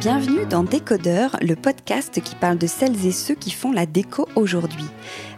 [0.00, 4.28] Bienvenue dans Décodeur, le podcast qui parle de celles et ceux qui font la déco
[4.34, 4.84] aujourd'hui.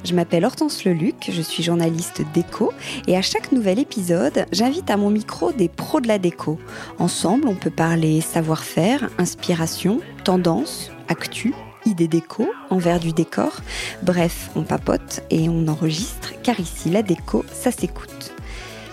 [0.05, 2.73] Je m'appelle Hortense Leluc, je suis journaliste déco
[3.07, 6.59] et à chaque nouvel épisode, j'invite à mon micro des pros de la déco.
[6.99, 11.53] Ensemble, on peut parler savoir-faire, inspiration, tendance, actu,
[11.87, 13.61] idées déco, envers du décor.
[14.03, 18.33] Bref, on papote et on enregistre car ici, la déco, ça s'écoute.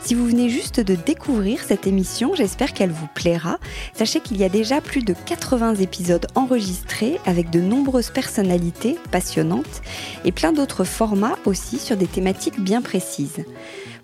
[0.03, 3.57] Si vous venez juste de découvrir cette émission, j'espère qu'elle vous plaira.
[3.93, 9.81] Sachez qu'il y a déjà plus de 80 épisodes enregistrés avec de nombreuses personnalités passionnantes
[10.25, 13.45] et plein d'autres formats aussi sur des thématiques bien précises.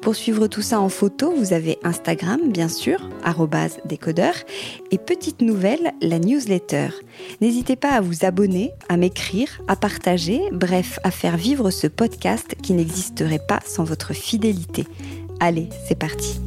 [0.02, 3.10] Pour suivre tout ça en photo, vous avez Instagram, bien sûr,
[3.86, 4.34] décodeur,
[4.92, 6.90] et petite nouvelle, la newsletter.
[7.42, 12.56] N'hésitez pas à vous abonner, à m'écrire, à partager, bref, à faire vivre ce podcast
[12.62, 14.88] qui n'existerait pas sans votre fidélité.
[15.40, 16.40] Allez, c'est parti.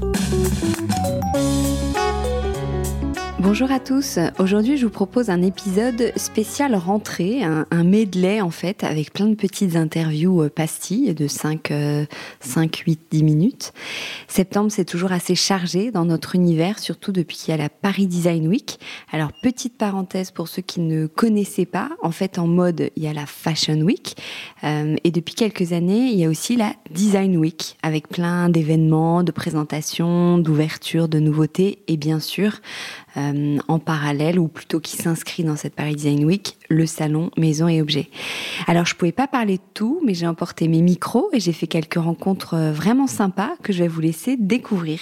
[3.43, 4.21] Bonjour à tous.
[4.39, 9.35] Aujourd'hui, je vous propose un épisode spécial rentrée, un, medley en fait, avec plein de
[9.35, 11.73] petites interviews euh, pastilles de 5,
[12.39, 13.73] 5, 8, 10 minutes.
[14.29, 18.07] Septembre, c'est toujours assez chargé dans notre univers, surtout depuis qu'il y a la Paris
[18.07, 18.79] Design Week.
[19.11, 23.09] Alors, petite parenthèse pour ceux qui ne connaissaient pas, en fait, en mode, il y
[23.09, 24.17] a la Fashion Week.
[24.63, 29.25] Euh, et depuis quelques années, il y a aussi la Design Week, avec plein d'événements,
[29.25, 32.61] de présentations, d'ouvertures, de nouveautés, et bien sûr,
[33.17, 37.69] euh, en parallèle, ou plutôt qui s'inscrit dans cette Paris Design Week, le salon Maison
[37.69, 38.09] et Objets.
[38.67, 41.67] Alors je pouvais pas parler de tout, mais j'ai emporté mes micros et j'ai fait
[41.67, 45.01] quelques rencontres euh, vraiment sympas que je vais vous laisser découvrir.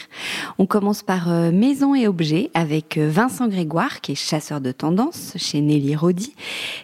[0.59, 5.33] On commence par euh, Maison et Objets avec Vincent Grégoire, qui est chasseur de tendance
[5.37, 6.35] chez Nelly Rodi.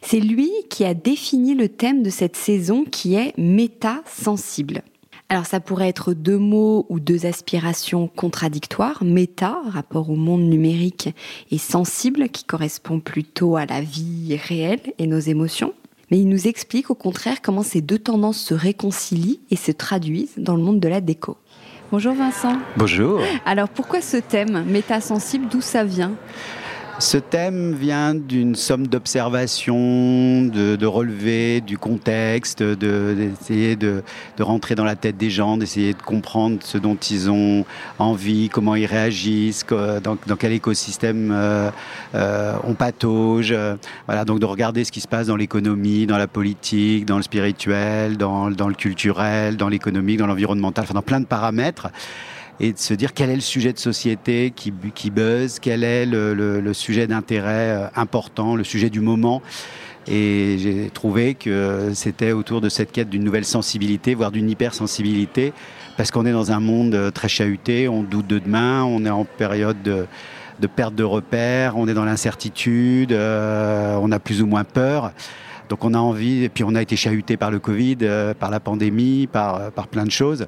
[0.03, 4.83] C'est lui qui a défini le thème de cette saison qui est méta sensible.
[5.29, 11.09] Alors ça pourrait être deux mots ou deux aspirations contradictoires, méta, rapport au monde numérique,
[11.51, 15.75] et sensible, qui correspond plutôt à la vie réelle et nos émotions.
[16.13, 20.35] Mais il nous explique au contraire comment ces deux tendances se réconcilient et se traduisent
[20.37, 21.37] dans le monde de la déco.
[21.91, 22.59] Bonjour Vincent.
[22.77, 23.21] Bonjour.
[23.45, 26.13] Alors pourquoi ce thème, méta sensible, d'où ça vient?
[26.99, 34.03] Ce thème vient d'une somme d'observations, de, de relevés du contexte, d'essayer de,
[34.39, 37.67] de, rentrer dans la tête des gens, d'essayer de comprendre ce dont ils ont
[37.99, 41.71] envie, comment ils réagissent, dans, dans quel écosystème euh,
[42.15, 43.55] euh, on patauge.
[44.07, 47.23] Voilà, donc de regarder ce qui se passe dans l'économie, dans la politique, dans le
[47.23, 51.89] spirituel, dans, dans le culturel, dans l'économique, dans l'environnemental, enfin dans plein de paramètres
[52.61, 54.71] et de se dire quel est le sujet de société qui,
[55.11, 59.43] buzz, quel est le, sujet d'intérêt euh, important, le sujet du moment.
[60.09, 65.53] Et j'ai trouvé que c'était autour de cette quête d'une nouvelle sensibilité, voire d'une hypersensibilité,
[65.97, 69.11] parce qu'on est dans un monde euh, très chahuté, on doute de demain, on est
[69.11, 70.07] en période de,
[70.61, 75.13] de perte de repères, on est dans l'incertitude, euh, on a plus ou moins peur.
[75.69, 78.51] Donc on a envie, et puis on a été chahuté par le Covid, euh, par
[78.51, 80.47] la pandémie, par, euh, par plein de choses,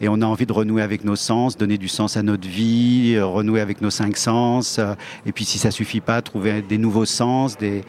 [0.00, 3.14] et on a envie de renouer avec nos sens, donner du sens à notre vie,
[3.16, 4.78] euh, renouer avec nos cinq sens,
[5.26, 7.82] et puis si ça suffit pas, trouver des nouveaux sens, des,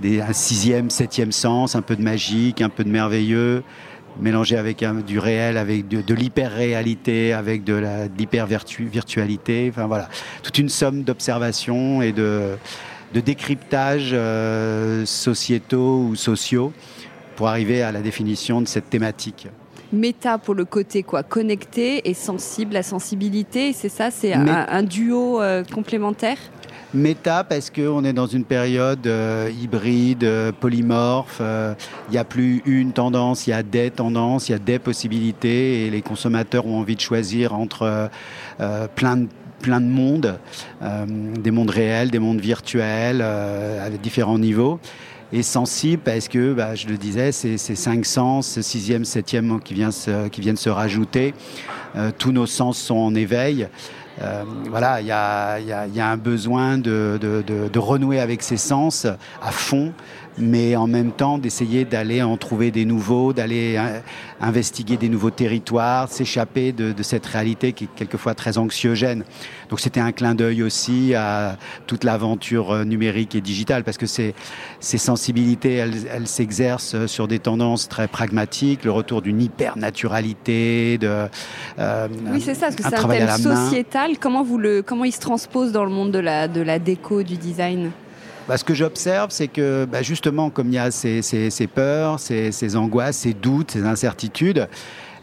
[0.00, 3.62] des, un sixième, septième sens, un peu de magique, un peu de merveilleux,
[4.20, 10.08] mélangé avec un, du réel, avec de, de l'hyper-réalité, avec de l'hyper-virtualité, enfin voilà,
[10.42, 12.56] toute une somme d'observations et de
[13.12, 16.72] de décryptage euh, sociétaux ou sociaux
[17.36, 19.48] pour arriver à la définition de cette thématique.
[19.92, 25.42] Méta pour le côté quoi, connecté et sensible, la sensibilité, c'est ça, c'est un, duo
[25.42, 26.38] euh, complémentaire?
[26.94, 30.26] Méta parce qu'on est dans une période euh, hybride,
[30.60, 31.42] polymorphe.
[32.08, 34.78] Il n'y a plus une tendance, il y a des tendances, il y a des
[34.78, 38.10] possibilités et les consommateurs ont envie de choisir entre
[38.94, 39.28] plein de
[39.62, 40.38] plein de mondes,
[40.82, 44.78] euh, des mondes réels, des mondes virtuels, euh, à différents niveaux.
[45.32, 49.72] Et sensible parce que, bah, je le disais, c'est ces cinq sens, sixième, septième qui,
[49.72, 49.88] vient
[50.30, 51.32] qui viennent se rajouter.
[51.96, 53.66] Euh, tous nos sens sont en éveil.
[54.68, 59.94] voilà, il y a, un besoin de, de, de, renouer avec ses sens à fond
[60.38, 64.02] mais en même temps d'essayer d'aller en trouver des nouveaux, d'aller hein,
[64.40, 69.24] investiguer des nouveaux territoires, s'échapper de, cette réalité qui est quelquefois très anxiogène.
[69.68, 71.56] Donc c'était un clin d'œil aussi à
[71.86, 74.34] toute l'aventure euh, numérique et digitale, parce que ces,
[74.80, 81.26] ces sensibilités, elles, s'exercent sur des tendances très pragmatiques, le retour d'une hyper-naturalité, de
[81.78, 84.18] euh, oui c'est ça, parce que c'est un thème sociétal.
[84.18, 87.22] Comment vous le, comment il se transpose dans le monde de la de la déco,
[87.22, 87.90] du design?
[88.48, 92.76] Bah, ce que j'observe, c'est que bah, justement, comme il y a ces, peurs, ces,
[92.76, 94.68] angoisses, ces doutes, ces incertitudes,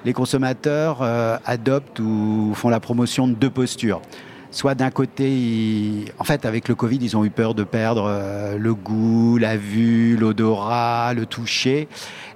[0.05, 4.01] les consommateurs euh, adoptent ou font la promotion de deux postures
[4.51, 8.57] soit d'un côté, en fait, avec le Covid, ils ont eu peur de perdre euh,
[8.57, 11.87] le goût, la vue, l'odorat, le toucher.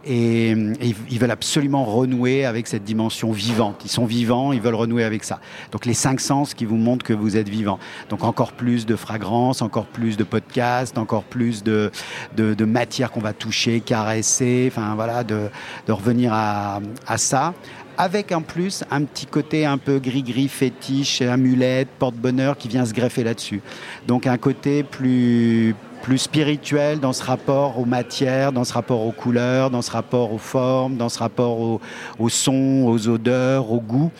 [0.05, 3.81] Et, ils veulent absolument renouer avec cette dimension vivante.
[3.85, 5.39] Ils sont vivants, ils veulent renouer avec ça.
[5.71, 7.79] Donc les cinq sens qui vous montrent que vous êtes vivant.
[8.09, 11.89] Donc encore plus de fragrance, encore plus de podcasts, encore plus de,
[12.35, 15.49] de, matière qu'on va toucher, caresser, enfin voilà, de,
[15.87, 17.53] de revenir à, à ça
[17.97, 22.93] avec en plus un petit côté un peu gris-gris, fétiche, amulette, porte-bonheur qui vient se
[22.93, 23.61] greffer là-dessus.
[24.07, 29.11] Donc un côté plus, plus spirituel dans ce rapport aux matières, dans ce rapport aux
[29.11, 31.81] couleurs, dans ce rapport aux formes, dans ce rapport aux,
[32.19, 34.11] aux sons, aux odeurs, aux goûts,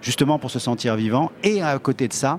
[0.00, 1.32] justement pour se sentir vivant.
[1.42, 2.38] Et à côté de ça,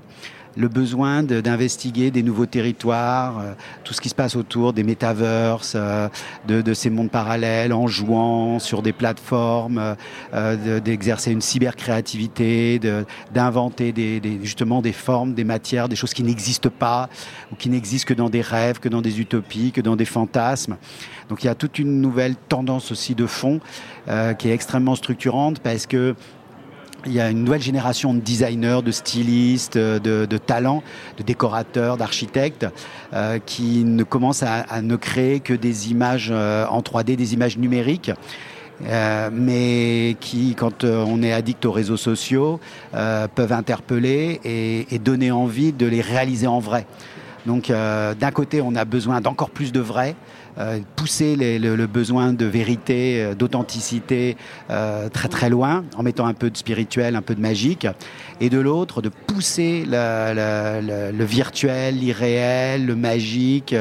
[0.56, 3.54] le besoin d'investiguer des nouveaux territoires, euh,
[3.84, 6.10] tout ce qui se passe autour des métaverses, euh,
[6.48, 9.96] de, ces mondes parallèles, en jouant sur des plateformes,
[10.34, 12.80] euh, d'exercer une cybercréativité,
[13.34, 17.10] d'inventer des, justement des formes, des matières, des choses qui n'existent pas
[17.52, 20.78] ou qui n'existent que dans des rêves, que dans des utopies, que dans des fantasmes.
[21.30, 23.60] Donc il y a toute une nouvelle tendance aussi de fond
[24.38, 26.16] qui est extrêmement structurante parce que
[27.06, 30.84] il y a une nouvelle génération de designers, de stylistes, de, talents,
[31.18, 32.66] de décorateurs, d'architectes
[33.14, 37.58] euh, qui ne commencent à, ne créer que des images euh, en 3D, des images
[37.58, 38.12] numériques.
[38.86, 42.60] Euh, mais qui, quand on est addict aux réseaux sociaux,
[42.92, 46.86] peuvent interpeller et, donner envie de les réaliser en vrai.
[47.46, 50.16] Donc, d'un côté, on a besoin d'encore plus de vrai,
[50.60, 54.38] euh, pousser le, besoin de vérité, euh, d'authenticité
[54.70, 57.88] euh, très très loin, en mettant un peu de spirituel, un peu de magique,
[58.40, 63.76] et de l'autre de pousser le virtuel, l'irréel, le magique,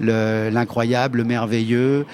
[0.00, 2.06] l'incroyable, le, merveilleux,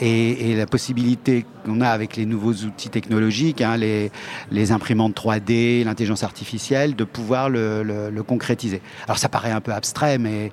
[0.00, 6.22] et, la possibilité qu'on a avec les nouveaux outils technologiques, hein, les, imprimantes 3D, l'intelligence
[6.22, 8.80] artificielle, de pouvoir le, concrétiser.
[9.06, 10.50] Alors ça paraît un peu abstrait, mais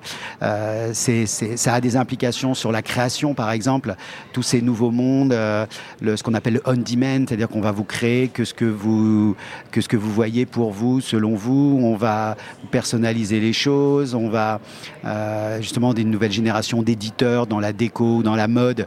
[0.92, 3.94] c'est ça a des implications sur la création, par exemple,
[4.32, 5.66] tous ces nouveaux mondes, euh,
[6.02, 9.36] ce qu'on appelle le on-demand, c'est-à-dire qu'on va vous créer que ce que vous,
[9.70, 11.78] que ce que vous voyez pour vous, selon vous.
[11.82, 12.36] On va
[12.70, 14.60] personnaliser les choses, on va
[15.04, 18.86] euh, justement des nouvelles générations d'éditeurs dans la déco, dans la mode,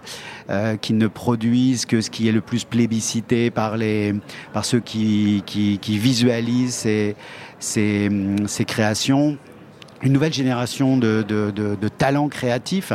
[0.49, 4.15] euh, qui ne produisent que ce qui est le plus plébiscité par, les,
[4.53, 5.43] par ceux qui,
[5.85, 6.87] visualisent
[7.59, 9.37] ces, créations.
[10.01, 12.93] Une nouvelle génération de, de, talents créatifs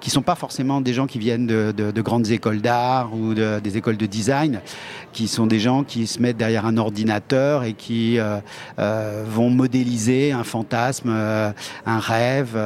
[0.00, 3.96] qui sont pas forcément des gens qui viennent de, grandes écoles d'art ou des écoles
[3.96, 4.60] de design,
[5.12, 8.38] qui sont des gens qui se mettent derrière un ordinateur et qui euh,
[8.78, 11.50] euh, vont modéliser un fantasme, euh,
[11.86, 12.58] un rêve,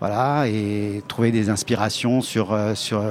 [0.00, 3.02] voilà, et trouver des inspirations sur, sur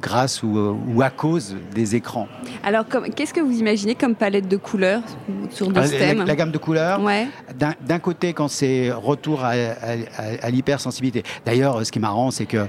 [0.00, 2.28] grâce ou, ou à cause des écrans.
[2.62, 2.84] Alors,
[3.16, 5.02] qu'est-ce que vous imaginez comme palette de couleurs
[5.50, 7.02] sur de la, la, gamme de couleurs?
[7.02, 7.26] Ouais.
[7.56, 11.22] D'un côté, quand c'est retour à, à, l'hypersensibilité.
[11.44, 12.66] D'ailleurs, ce qui est marrant, c'est que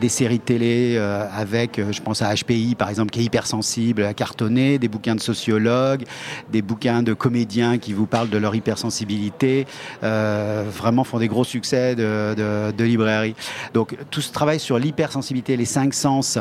[0.00, 4.88] des séries télé avec, je pense à HPI par exemple, qui est hypersensible, cartonné, des
[4.88, 6.04] bouquins de sociologues,
[6.50, 9.66] des bouquins de comédiens qui vous parlent de leur hypersensibilité,
[10.02, 12.34] euh, vraiment font des gros succès de,
[12.72, 13.34] de, librairie.
[13.74, 16.38] Donc tout ce travail sur l'hypersensibilité, les cinq sens,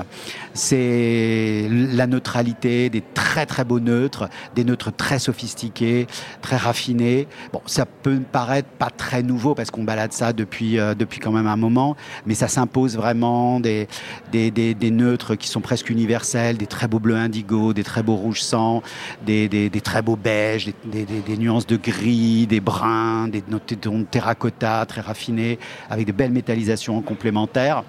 [0.53, 6.07] c'est la neutralité, des très très beaux neutres, des neutres très sophistiqués,
[6.41, 7.27] très raffinés.
[7.51, 11.31] Bon, ça peut paraître pas très nouveau parce qu'on balade ça depuis, euh, depuis quand
[11.31, 13.16] même un moment, mais ça s'impose vraiment
[13.59, 13.87] des,
[14.31, 18.03] des, des, des neutres qui sont presque universels, des très beaux bleus indigo, des très
[18.03, 18.81] beaux rouge sang,
[19.25, 25.01] des, très beaux beiges, des, nuances de gris, des bruns, des tons de terracotta très
[25.01, 25.59] raffinés,
[25.89, 27.83] avec de belles métallisations complémentaires.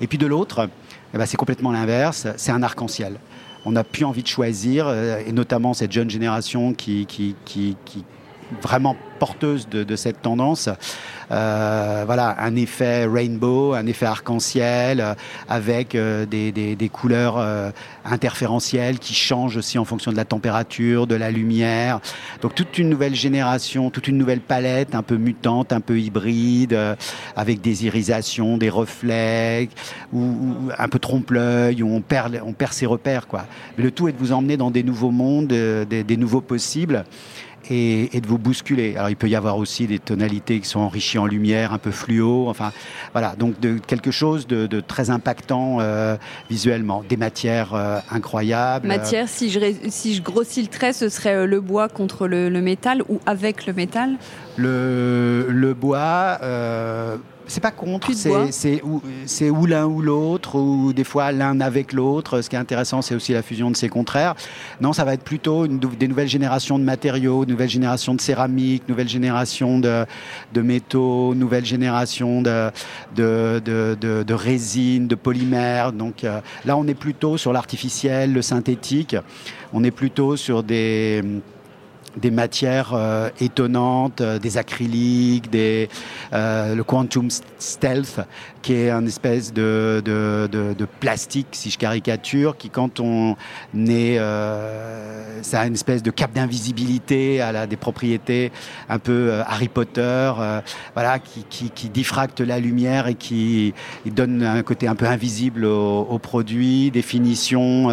[0.00, 0.68] Et puis de l'autre,
[1.14, 3.18] eh ben, c'est complètement l'inverse, c'est un arc-en-ciel.
[3.64, 7.76] On n'a plus envie de choisir, euh, et notamment cette jeune génération qui, qui, qui
[8.60, 10.68] vraiment porteuse de, cette tendance.
[11.30, 15.14] Euh, voilà, un effet rainbow, un effet arc-en-ciel, euh,
[15.48, 17.38] avec euh, des, couleurs
[18.04, 22.00] interférentielles qui changent aussi en fonction de la température, de la lumière.
[22.40, 26.76] Donc toute une nouvelle génération, toute une nouvelle palette, un peu mutante, un peu hybride,
[27.36, 29.68] avec des irisations, des reflets,
[30.12, 32.40] ou, un peu trompe-l'œil, où on perd,
[32.72, 33.28] ses repères.
[33.28, 33.44] Quoi.
[33.76, 37.04] Le tout est de vous emmener dans des nouveaux mondes, des nouveaux possibles
[37.72, 38.96] et, de vous bousculer.
[38.96, 41.90] Alors il peut y avoir aussi des tonalités qui sont enrichies en lumière, un peu
[41.90, 42.72] fluo, enfin
[43.12, 46.16] voilà, donc de quelque chose de, très impactant euh,
[46.50, 48.86] visuellement, des matières euh, incroyables.
[48.86, 52.50] Matière, si je, si je grossis le trait, ce serait euh, le bois contre le,
[52.62, 54.16] métal ou avec le métal?
[54.56, 56.38] Le, le bois
[57.52, 58.80] c'est pas contre, c'est
[59.50, 62.40] ou, l'un ou l'autre, ou des fois l'un avec l'autre.
[62.40, 64.34] Ce qui est intéressant, c'est aussi la fusion de ces contraires.
[64.80, 68.88] Non, ça va être plutôt une, des nouvelles générations de matériaux, nouvelles générations de céramique,
[68.88, 70.06] nouvelles générations de,
[70.54, 72.70] de métaux, nouvelles générations de,
[73.14, 75.92] de, de, de résine, de polymères.
[75.92, 79.14] Donc euh, là, on est plutôt sur l'artificiel, le synthétique.
[79.74, 81.22] On est plutôt sur des
[82.16, 85.88] des matières euh, étonnantes, euh, des acryliques, des,
[86.32, 87.28] euh, le quantum
[87.58, 88.20] stealth,
[88.60, 93.36] qui est un espèce de, de, de, de, plastique, si je caricature, qui quand on
[93.74, 94.18] est,
[95.42, 98.52] ça a une espèce de cap d'invisibilité, à la, des propriétés
[98.88, 100.32] un peu Harry Potter,
[100.94, 103.74] voilà, qui, qui, qui, diffracte la lumière et qui
[104.06, 107.88] donne un côté un peu invisible au, au produit, définition,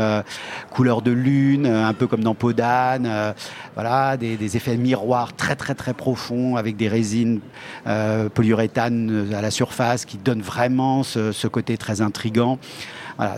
[0.70, 3.34] couleur de lune, un peu comme dans Podane,
[3.74, 7.40] voilà des, effets miroirs très très très profonds avec des résines
[7.88, 12.60] euh, polyuréthane à la surface qui donnent vraiment ce, côté très intrigant.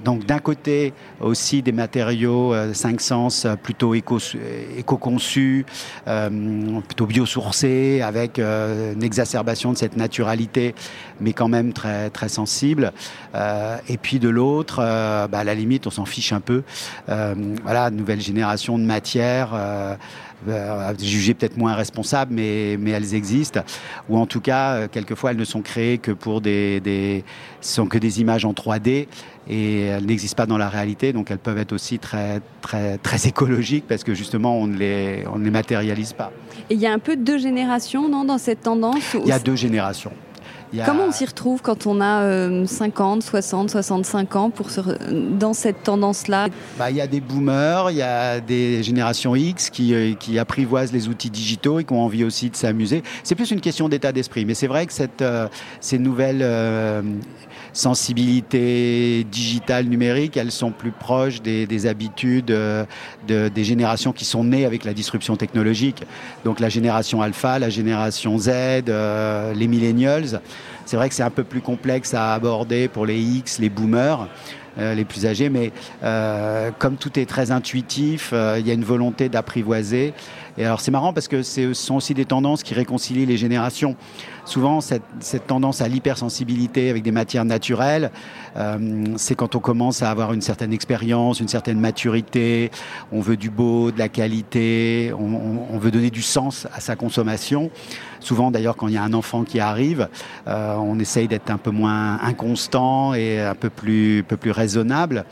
[0.05, 5.65] Donc d'un côté aussi des matériaux 5 euh, sens euh, plutôt éco-conçus,
[6.05, 10.75] plutôt biosourcés, avec une exacerbation de cette naturalité,
[11.19, 12.93] mais quand même très très sensible.
[13.87, 16.61] et puis de l'autre, bah, à la limite, on s'en fiche un peu.
[17.07, 19.95] voilà, nouvelle génération de matières euh,
[20.99, 23.61] jugées peut-être moins responsables, mais, mais elles existent.
[24.09, 27.23] Ou en tout cas, euh, quelquefois, elles ne sont créées que pour des, des
[27.61, 29.07] sont que des images en 3D
[29.49, 33.27] et elles n'existent pas dans la réalité, donc elles peuvent être aussi très, très, très
[33.27, 36.31] écologiques parce que justement, on ne les, on ne les matérialise pas.
[36.69, 39.39] Et il y a un peu deux générations, non, dans cette tendance Il y a
[39.39, 40.11] deux générations.
[40.85, 44.67] Comment on s'y retrouve quand on a 50, 60, 65 ans pour
[45.11, 46.47] dans cette tendance-là?
[46.77, 50.39] Bah, Il y a des boomers, il y a des générations X qui, euh, qui,
[50.39, 53.03] apprivoisent les outils digitaux et qui ont envie aussi de s'amuser.
[53.23, 55.47] C'est plus une question d'état d'esprit, mais c'est vrai que cette, euh,
[55.79, 56.41] ces nouvelles
[57.71, 62.85] euh, sensibilités digitales, numériques, elles sont plus proches des, des habitudes de,
[63.27, 66.03] des générations qui sont nées avec la disruption technologique.
[66.45, 68.49] Donc la génération alpha, la génération Z,
[68.87, 70.41] les millennials.
[70.85, 74.27] C'est vrai que c'est un peu plus complexe à aborder pour les X, les boomers.
[74.77, 78.73] Euh, les plus âgés, mais euh, comme tout est très intuitif, euh, il y a
[78.73, 80.13] une volonté d'apprivoiser.
[80.57, 83.95] Et alors c'est marrant parce que ce sont aussi des tendances qui réconcilient les générations.
[84.43, 88.11] Souvent, cette, cette tendance à l'hypersensibilité avec des matières naturelles,
[89.15, 92.71] c'est quand on commence à avoir une certaine expérience, une certaine maturité,
[93.11, 96.95] on veut du beau, de la qualité, on, on veut donner du sens à sa
[96.95, 97.69] consommation.
[98.19, 100.07] Souvent, d'ailleurs, quand il y a un enfant qui arrive,
[100.47, 104.51] euh, on essaye d'être un peu moins inconstant et un peu plus, un peu plus
[104.51, 105.25] raisonnable.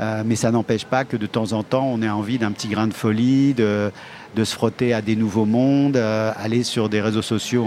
[0.00, 2.68] Euh, mais ça n'empêche pas que de temps en temps, on ait envie d'un petit
[2.68, 3.90] grain de folie, de,
[4.36, 7.66] se frotter à des nouveaux mondes, euh, aller sur des réseaux sociaux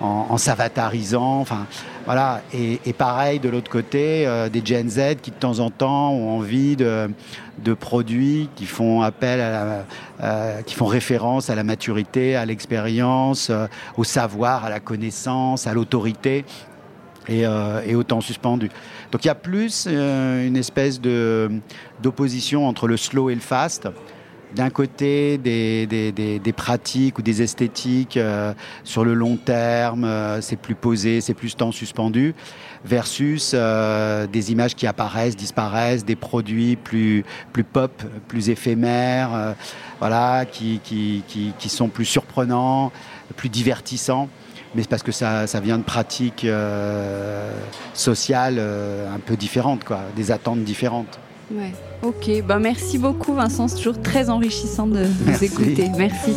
[0.00, 1.38] en, s'avatarisant.
[1.38, 1.66] Enfin,
[2.06, 2.42] voilà.
[2.52, 6.38] Et, pareil, de l'autre côté, euh, des Gen Z qui de temps en temps ont
[6.38, 7.08] envie de,
[7.78, 9.40] produits qui font appel
[10.66, 13.52] qui font référence à la maturité, à l'expérience,
[13.96, 16.44] au savoir, à la connaissance, à l'autorité.
[17.28, 18.68] Et, euh, et, au temps suspendu.
[19.12, 23.88] Donc il y a plus euh, une espèce d'opposition entre le slow et le fast
[24.54, 28.52] d'un côté des, pratiques ou des esthétiques euh,
[28.84, 32.34] sur le long terme, euh, c'est plus posé, c'est plus temps suspendu,
[32.84, 37.24] versus des images qui apparaissent, disparaissent, des produits plus,
[37.72, 39.54] pop, plus éphémères,
[40.00, 40.80] voilà, qui,
[41.68, 42.92] sont plus surprenants,
[43.36, 44.28] plus divertissants.
[44.74, 47.52] Mais c'est parce que ça, ça vient de pratiques euh,
[47.94, 51.18] sociales un peu différentes, quoi, des attentes différentes.
[51.52, 51.72] Ouais.
[52.02, 55.90] Ok, bah merci beaucoup Vincent, c'est toujours très enrichissant de vous écouter.
[55.98, 56.32] Merci.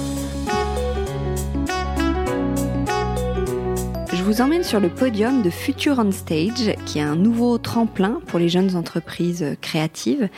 [4.14, 8.20] Je vous emmène sur le podium de Future on Stage, qui est un nouveau tremplin
[8.28, 10.30] pour les jeunes entreprises créatives.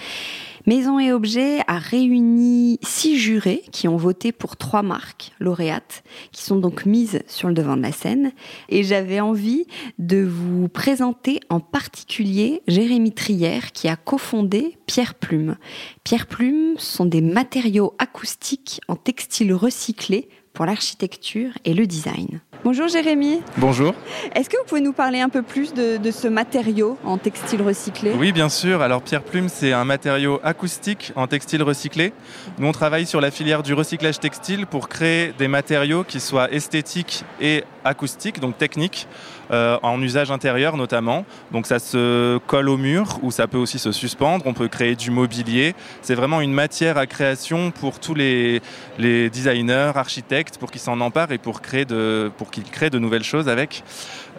[0.68, 6.44] Maison et Objets a réuni six jurés qui ont voté pour trois marques lauréates, qui
[6.44, 8.34] sont donc mises sur le devant de la scène.
[8.68, 9.66] Et j'avais envie
[9.98, 15.56] de vous présenter en particulier Jérémy Trière, qui a cofondé Pierre Plume.
[16.04, 22.42] Pierre Plume sont des matériaux acoustiques en textile recyclé pour l'architecture et le design.
[22.64, 23.42] Bonjour Jérémy.
[23.58, 23.94] Bonjour.
[24.34, 27.62] Est-ce que vous pouvez nous parler un peu plus de, de, ce matériau en textile
[27.62, 28.14] recyclé?
[28.18, 28.82] Oui, bien sûr.
[28.82, 32.14] Alors Pierre Plume, c'est un matériau acoustique en textile recyclé.
[32.58, 36.52] Nous, on travaille sur la filière du recyclage textile pour créer des matériaux qui soient
[36.52, 39.08] esthétiques et acoustiques, donc techniques,
[39.52, 41.26] euh, en usage intérieur notamment.
[41.52, 44.46] Donc ça se colle au mur ou ça peut aussi se suspendre.
[44.46, 45.74] On peut créer du mobilier.
[46.02, 48.62] C'est vraiment une matière à création pour tous les,
[48.98, 53.00] les designers, architectes, pour qu'ils s'en emparent et pour créer de, pour qu'ils créent de
[53.00, 53.84] nouvelles choses avec.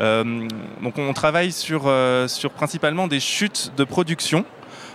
[0.01, 0.49] Euh,
[0.83, 4.45] donc on travaille sur, euh, sur principalement des chutes de production.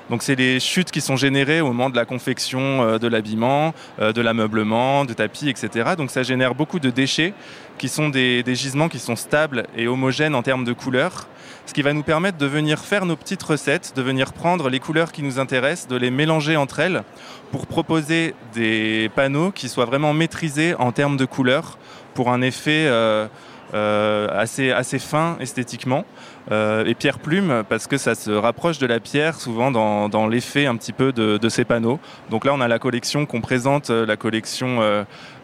[0.09, 3.73] Donc c'est les chutes qui sont générées au moment de la confection euh, de l'habillement,
[3.99, 5.91] de l'ameublement, de tapis, etc.
[5.97, 7.33] Donc ça génère beaucoup de déchets
[7.77, 11.27] qui sont des, des, gisements qui sont stables et homogènes en termes de couleurs,
[11.65, 14.79] ce qui va nous permettre de venir faire nos petites recettes, de venir prendre les
[14.79, 17.03] couleurs qui nous intéressent, de les mélanger entre elles
[17.51, 21.77] pour proposer des panneaux qui soient vraiment maîtrisés en termes de couleurs
[22.13, 22.87] pour un effet...
[22.87, 23.27] Euh,
[23.73, 26.05] euh, assez, assez fin esthétiquement.
[26.51, 30.27] Euh, et pierre plume parce que ça se rapproche de la pierre souvent dans, dans
[30.27, 31.99] l'effet un petit peu de, ces panneaux.
[32.29, 34.79] Donc là on a la collection qu'on présente, la collection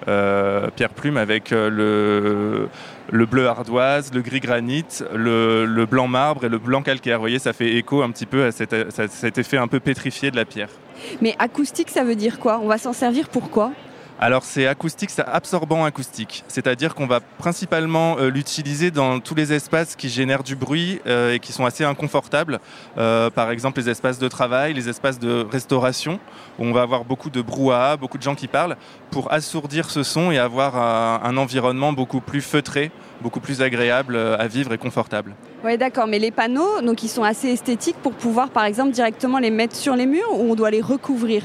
[0.06, 2.70] pierre plume avec le,
[3.12, 4.86] le bleu ardoise, le gris granit,
[5.16, 7.18] le, le, blanc marbre et le blanc calcaire.
[7.18, 9.80] Vous voyez ça fait écho un petit peu à cet, à cet effet un peu
[9.80, 10.70] pétrifié de la pierre.
[11.22, 12.60] Mais acoustique ça veut dire quoi?
[12.62, 13.72] On va s'en servir pour quoi?
[14.22, 19.54] Alors c'est acoustique, c'est absorbant acoustique, c'est-à-dire qu'on va principalement euh, l'utiliser dans tous les
[19.54, 22.60] espaces qui génèrent du bruit euh, et qui sont assez inconfortables.
[22.98, 26.20] Euh, par exemple les espaces de travail, les espaces de restauration,
[26.60, 28.76] où on va avoir beaucoup de brouhaha, beaucoup de gens qui parlent,
[29.10, 34.48] pour assourdir ce son et avoir un, environnement beaucoup plus feutré, beaucoup plus agréable à
[34.48, 35.36] vivre et confortable.
[35.64, 39.52] Oui, d'accord, mais les panneaux, ils sont assez esthétiques pour pouvoir par exemple directement les
[39.52, 41.44] mettre sur les murs ou on doit les recouvrir?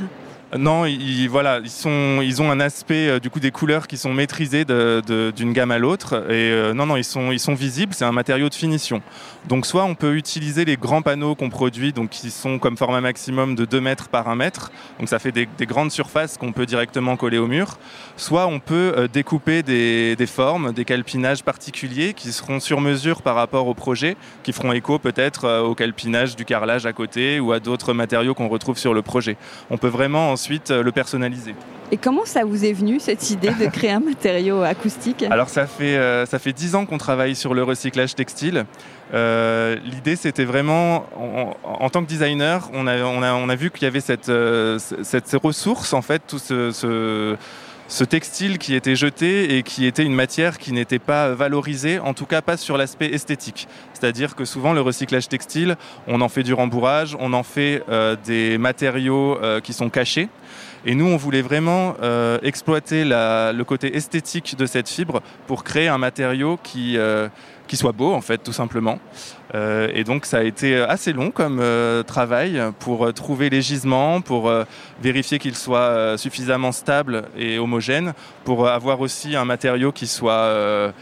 [0.56, 3.96] Non, ils, voilà, ils, sont, ils ont un aspect euh, du coup des couleurs qui
[3.96, 6.14] sont maîtrisées d'une gamme à l'autre.
[6.30, 7.92] Et euh, non, non, ils sont, ils sont visibles.
[7.92, 9.02] C'est un matériau de finition.
[9.48, 13.00] Donc soit on peut utiliser les grands panneaux qu'on produit, donc qui sont comme format
[13.00, 14.70] maximum de 2 mètres par 1 mètre.
[15.00, 17.78] Donc ça fait des, des grandes surfaces qu'on peut directement coller au mur.
[18.16, 23.34] Soit on peut euh, découper des, formes, des calpinages particuliers qui seront sur mesure par
[23.34, 27.60] rapport au projet, qui feront écho peut-être au calpinage du carrelage à côté ou à
[27.60, 29.36] d'autres matériaux qu'on retrouve sur le projet.
[29.70, 31.54] On peut vraiment ensuite euh, le personnaliser.
[31.90, 35.24] Et comment ça vous est venu cette idée de créer un matériau acoustique?
[35.30, 38.66] Alors ça fait euh, ça fait dix ans qu'on travaille sur le recyclage textile.
[39.14, 43.54] Euh, L'idée c'était vraiment en, en, tant que designer, on a on a, on a
[43.54, 47.36] vu qu'il y avait cette, euh, cette, cette ressource en fait tout ce, ce
[47.88, 52.14] ce textile qui était jeté et qui était une matière qui n'était pas valorisée, en
[52.14, 53.68] tout cas pas sur l'aspect esthétique.
[53.92, 58.16] C'est-à-dire que souvent le recyclage textile, on en fait du rembourrage, on en fait euh,
[58.24, 60.28] des matériaux euh, qui sont cachés.
[60.86, 65.88] Et nous, on voulait vraiment euh, exploiter le côté esthétique de cette fibre pour créer
[65.88, 67.28] un matériau qui, euh,
[67.66, 68.98] qui soit beau, en fait, tout simplement.
[69.54, 71.62] Euh, et donc, ça a été assez long comme
[72.06, 74.52] travail pour trouver les gisements, pour
[75.00, 78.12] vérifier qu'ils soient suffisamment stables et homogènes,
[78.44, 80.92] pour avoir aussi un matériau qui soit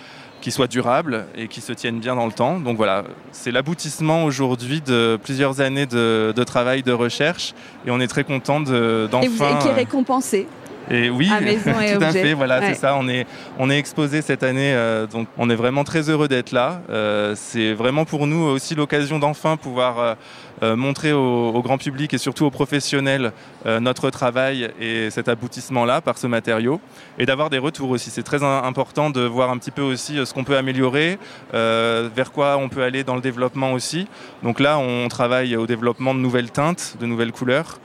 [0.42, 2.59] qui soit durable et qui se tiennent bien dans le temps.
[2.61, 7.55] Donc voilà, c'est l'aboutissement aujourd'hui de plusieurs années de, de, travail, de recherche,
[7.87, 9.09] et on est très content d'enfin.
[9.09, 10.46] De, et, qui est récompensé?
[10.92, 12.07] Et oui, à maison et tout objet.
[12.07, 12.68] à fait, voilà, ouais.
[12.68, 12.94] c'est ça.
[12.96, 13.26] On est,
[13.59, 16.83] on est exposé cette année, euh, donc on est vraiment très heureux d'être là.
[16.90, 20.16] Euh, c'est vraiment pour nous aussi l'occasion d'enfin pouvoir
[20.62, 23.33] euh, montrer au, au, grand public et surtout aux professionnels
[23.81, 26.81] notre travail et cet aboutissement-là par ce matériau,
[27.18, 28.11] et d'avoir des retours aussi.
[28.11, 31.18] C'est très important de voir un petit peu aussi ce qu'on peut améliorer,
[31.52, 34.09] vers quoi on peut aller dans le développement aussi.
[34.42, 37.78] Donc là, on travaille au développement de nouvelles teintes, de nouvelles couleurs.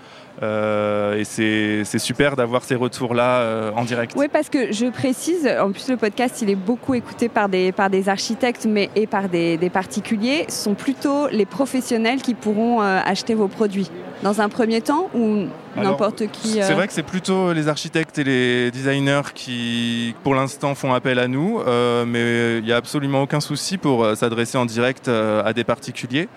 [0.43, 4.13] Euh, et c'est super d'avoir ces retours-là euh, en direct.
[4.15, 7.71] Oui, parce que je précise, en plus le podcast, il est beaucoup écouté par des,
[7.71, 10.45] par des architectes mais, et par des, des particuliers.
[10.49, 13.89] Ce sont plutôt les professionnels qui pourront euh, acheter vos produits
[14.23, 15.45] dans un premier temps ou
[15.75, 16.59] n'importe qui.
[16.61, 21.19] C'est vrai que c'est plutôt les architectes et les designers qui, pour l'instant, font appel
[21.19, 21.61] à nous,
[22.07, 26.29] mais il n'y a absolument aucun souci pour s'adresser en direct à des particuliers.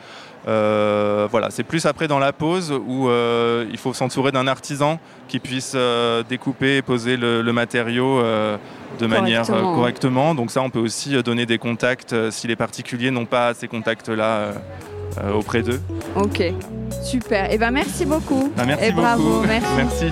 [0.49, 4.99] Euh, voilà, c'est plus après dans la pause où euh, il faut s'entourer d'un artisan
[5.29, 8.57] qui puisse euh, découper et poser le, le matériau euh,
[8.99, 10.35] de manière euh, correctement.
[10.35, 13.69] Donc ça, on peut aussi donner des contacts euh, si les particuliers n'ont pas ces
[13.69, 14.55] contacts-là
[15.19, 15.81] euh, auprès d'eux.
[16.17, 16.43] Ok,
[17.03, 17.51] super.
[17.51, 18.51] Et eh ben merci beaucoup.
[18.57, 19.03] Ah, merci et beaucoup.
[19.03, 19.67] bravo, merci.
[19.77, 20.07] merci.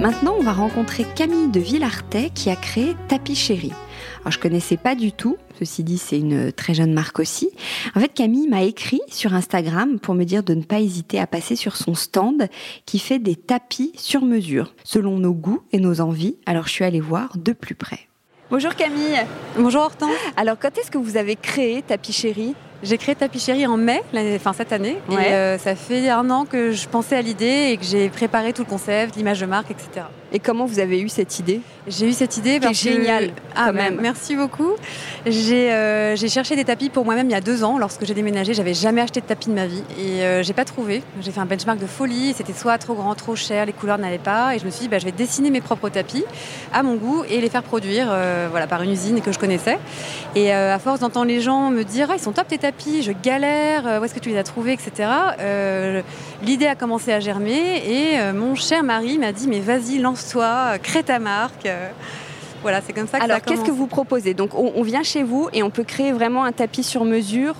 [0.00, 3.72] Maintenant, on va rencontrer Camille de Villartet qui a créé Tapis Chéri.
[4.20, 5.36] Alors, je connaissais pas du tout.
[5.58, 7.50] Ceci dit, c'est une très jeune marque aussi.
[7.96, 11.26] En fait, Camille m'a écrit sur Instagram pour me dire de ne pas hésiter à
[11.26, 12.48] passer sur son stand
[12.86, 16.36] qui fait des tapis sur mesure, selon nos goûts et nos envies.
[16.46, 18.08] Alors, je suis allée voir de plus près.
[18.50, 19.20] Bonjour Camille.
[19.58, 20.10] Bonjour Hortense.
[20.36, 22.54] Alors, quand est-ce que vous avez créé Tapis Chéri?
[22.82, 24.00] J'ai créé Tapis Chéri en mai,
[24.36, 24.96] enfin cette année.
[25.08, 25.30] Ouais.
[25.30, 28.52] Et euh, ça fait un an que je pensais à l'idée et que j'ai préparé
[28.52, 30.06] tout le concept, l'image de marque, etc.
[30.32, 31.60] Et comment vous avez eu cette idée?
[31.86, 32.90] J'ai eu cette idée parce que...
[32.90, 33.98] génial, ah, quand même.
[34.00, 34.72] Merci beaucoup.
[35.26, 37.78] J'ai euh, cherché des tapis pour moi-même il y a deux ans.
[37.78, 40.66] Lorsque j'ai déménagé, j'avais jamais acheté de tapis de ma vie et euh, j'ai pas
[40.66, 41.02] trouvé.
[41.22, 42.34] J'ai fait un benchmark de folie.
[42.36, 44.54] C'était soit trop grand, trop cher, les couleurs n'allaient pas.
[44.54, 46.24] Et je me suis dit, bah, je vais dessiner mes propres tapis
[46.74, 49.78] à mon goût et les faire produire euh, voilà, par une usine que je connaissais.
[50.34, 53.02] Et euh, à force d'entendre les gens me dire, ah, ils sont top tes tapis,
[53.02, 55.08] je galère, où est-ce que tu les as trouvés, etc.
[56.42, 61.02] L'idée a commencé à germer et mon cher mari m'a dit, mais vas-y, lance-toi, crée
[61.02, 61.68] ta marque.
[62.62, 64.34] Voilà, c'est comme ça que Alors, qu'est-ce que vous proposez?
[64.34, 67.54] Donc, on, vient chez vous et on peut créer vraiment un tapis sur mesure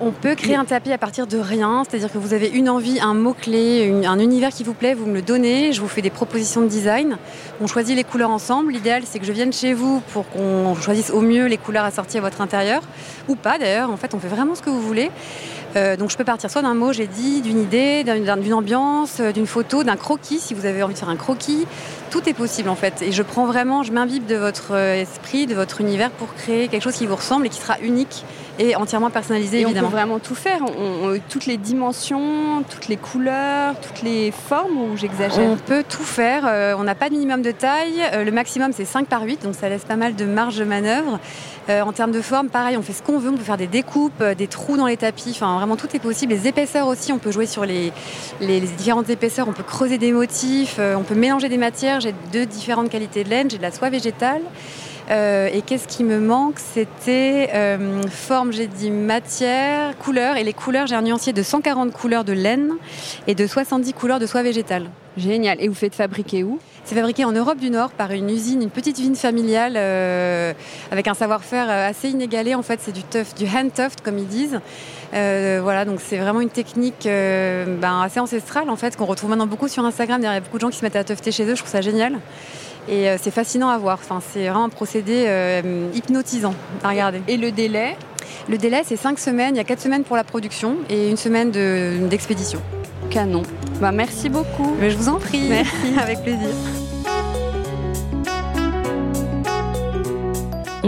[0.00, 3.00] on peut créer un tapis à partir de rien, c'est-à-dire que vous avez une envie,
[3.00, 6.10] un mot-clé, un univers qui vous plaît, vous me le donnez, je vous fais des
[6.10, 7.18] propositions de design.
[7.60, 8.72] On choisit les couleurs ensemble.
[8.72, 12.18] L'idéal, c'est que je vienne chez vous pour qu'on choisisse au mieux les couleurs assorties
[12.18, 12.82] à votre intérieur,
[13.28, 13.90] ou pas d'ailleurs.
[13.90, 15.10] En fait, on fait vraiment ce que vous voulez.
[15.76, 19.32] Euh, donc je peux partir soit d'un mot, j'ai dit, d'une idée, d'une ambiance, euh,
[19.32, 21.66] d'une photo, d'un croquis, si vous avez envie de faire un croquis.
[22.10, 23.02] Tout est possible en fait.
[23.02, 26.68] Et je prends vraiment, je m'imbibe de votre euh, esprit, de votre univers pour créer
[26.68, 28.24] quelque chose qui vous ressemble et qui sera unique
[28.58, 29.88] et entièrement personnalisé et évidemment.
[29.88, 30.60] On peut vraiment tout faire,
[31.28, 36.76] toutes les dimensions, toutes les couleurs, toutes les formes ou j'exagère On peut tout faire,
[36.78, 39.68] on n'a pas de minimum de taille, le maximum c'est 5 par 8 donc ça
[39.68, 41.18] laisse pas mal de marge de manœuvre.
[41.68, 44.22] en termes de forme, pareil, on fait ce qu'on veut, on peut faire des découpes,
[44.22, 46.32] des trous dans les tapis, enfin vraiment tout est possible.
[46.32, 47.92] Les épaisseurs aussi, on peut jouer sur les,
[48.40, 52.00] les, différentes épaisseurs, on peut creuser des motifs, euh, on peut mélanger des matières.
[52.00, 54.42] J'ai deux différentes qualités de laine, j'ai de la soie végétale.
[55.10, 56.58] Euh, et qu'est-ce qui me manque?
[56.58, 60.36] C'était euh, forme, j'ai dit matière, couleur.
[60.36, 62.72] Et les couleurs, j'ai un nuancier de 140 couleurs de laine
[63.26, 64.90] et de 70 couleurs de soie végétale.
[65.16, 65.58] Génial.
[65.60, 66.58] Et vous faites fabriquer où?
[66.84, 70.52] C'est fabriqué en Europe du Nord par une usine, une petite usine familiale euh,
[70.90, 72.54] avec un savoir-faire assez inégalé.
[72.54, 74.60] En fait, c'est du tuft, du hand tuft comme ils disent.
[75.14, 79.30] Euh, voilà, donc c'est vraiment une technique euh, ben, assez ancestrale en fait qu'on retrouve
[79.30, 80.20] maintenant beaucoup sur Instagram.
[80.20, 81.54] Il y a beaucoup de gens qui se mettent à tufter chez eux.
[81.54, 82.18] Je trouve ça génial.
[82.90, 83.98] Et c'est fascinant à voir.
[84.02, 85.26] Enfin, c'est vraiment un procédé
[85.94, 87.20] hypnotisant à regarder.
[87.28, 87.96] Et le délai?
[88.48, 89.54] Le délai, c'est 5 semaines.
[89.54, 91.50] Il y a 4 semaines pour la production et une semaine
[92.08, 92.60] d'expédition.
[93.10, 93.42] Canon.
[93.80, 94.74] Bah, merci beaucoup.
[94.80, 95.48] Mais je vous en prie.
[95.48, 95.98] Merci.
[96.00, 96.48] Avec plaisir.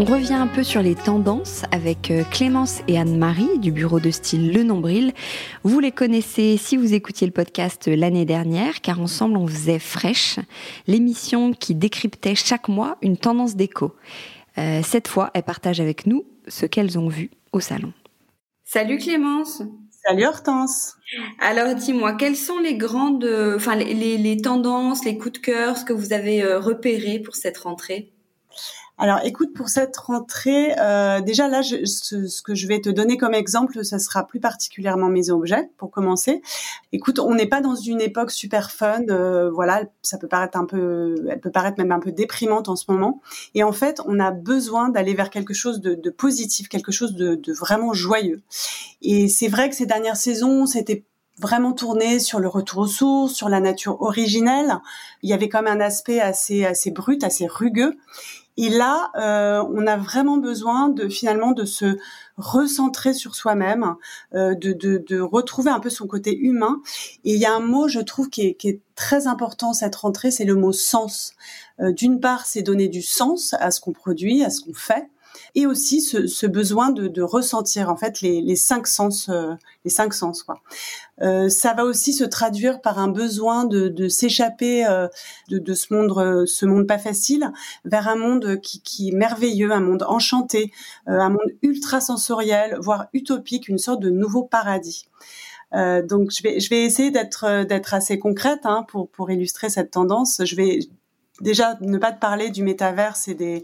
[0.00, 4.10] On revient un peu sur les tendances avec euh, Clémence et Anne-Marie du bureau de
[4.10, 5.12] style Le Nombril.
[5.62, 10.38] Vous les connaissez si vous écoutiez le podcast l'année dernière, car ensemble on faisait Fraîche,
[10.86, 13.94] l'émission qui décryptait chaque mois une tendance déco.
[14.56, 17.92] Euh, cette fois, elles partagent avec nous ce qu'elles ont vu au salon.
[18.64, 19.62] Salut Clémence
[20.06, 20.94] Salut Hortense.
[21.40, 25.84] Alors dis-moi, quelles sont les grandes, enfin les, les, tendances, les coups de cœur, ce
[25.84, 28.14] que vous avez euh, repéré pour cette rentrée?
[29.00, 33.32] Alors, écoute, pour cette rentrée, euh, déjà là, ce, que je vais te donner comme
[33.32, 36.42] exemple, ça sera plus particulièrement mes objets, pour commencer.
[36.92, 40.66] Écoute, on n'est pas dans une époque super fun, euh, voilà, ça peut paraître un
[40.66, 43.22] peu, elle peut paraître même un peu déprimante en ce moment.
[43.54, 47.14] Et en fait, on a besoin d'aller vers quelque chose de, de positif, quelque chose
[47.14, 48.42] de, de vraiment joyeux.
[49.00, 51.04] Et c'est vrai que ces dernières saisons, c'était
[51.40, 54.78] vraiment tourné sur le retour aux sources, sur la nature originelle.
[55.22, 57.96] Il y avait même un aspect assez assez brut, assez rugueux.
[58.62, 61.96] Et là, euh, on a vraiment besoin de finalement de se
[62.36, 63.94] recentrer sur soi-même,
[64.34, 66.82] euh, de, de, de, retrouver un peu son côté humain.
[67.24, 69.96] Et il y a un mot, je trouve, qui est, qui est très important cette
[69.96, 71.32] rentrée, c'est le mot sens.
[71.80, 75.08] Euh, D'une part, c'est donner du sens à ce qu'on produit, à ce qu'on fait
[75.54, 79.54] et aussi ce, ce besoin de, de, ressentir en fait les, les cinq sens, euh,
[79.84, 80.60] les cinq sens quoi.
[81.22, 85.08] Euh, ça va aussi se traduire par un besoin de, de s'échapper euh,
[85.48, 87.52] de, de, ce monde, euh, ce monde pas facile,
[87.84, 90.72] vers un monde qui, qui est merveilleux, un monde enchanté,
[91.06, 95.06] un monde ultra sensoriel, voire utopique, une sorte de nouveau paradis.
[95.74, 99.70] Euh, donc je vais je vais essayer d'être d'être assez concrète hein, pour pour illustrer
[99.70, 100.42] cette tendance.
[100.44, 100.80] Je vais
[101.40, 103.62] déjà ne pas te parler du métaverse et des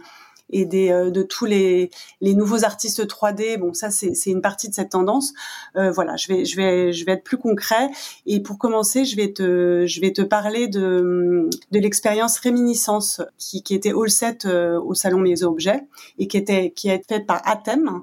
[0.51, 3.59] et des, euh, de tous les, les nouveaux artistes 3D.
[3.59, 5.33] Bon, ça c'est une partie de cette tendance.
[5.77, 7.89] Euh, voilà, je vais je vais je vais être plus concret.
[8.27, 13.63] Et pour commencer, je vais te je vais te parler de de l'expérience réminiscence qui
[13.63, 15.85] qui était all set euh, au salon Mes Objets
[16.19, 18.03] et qui était qui a été faite par Atem,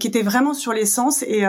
[0.00, 1.44] qui était vraiment sur l'essence et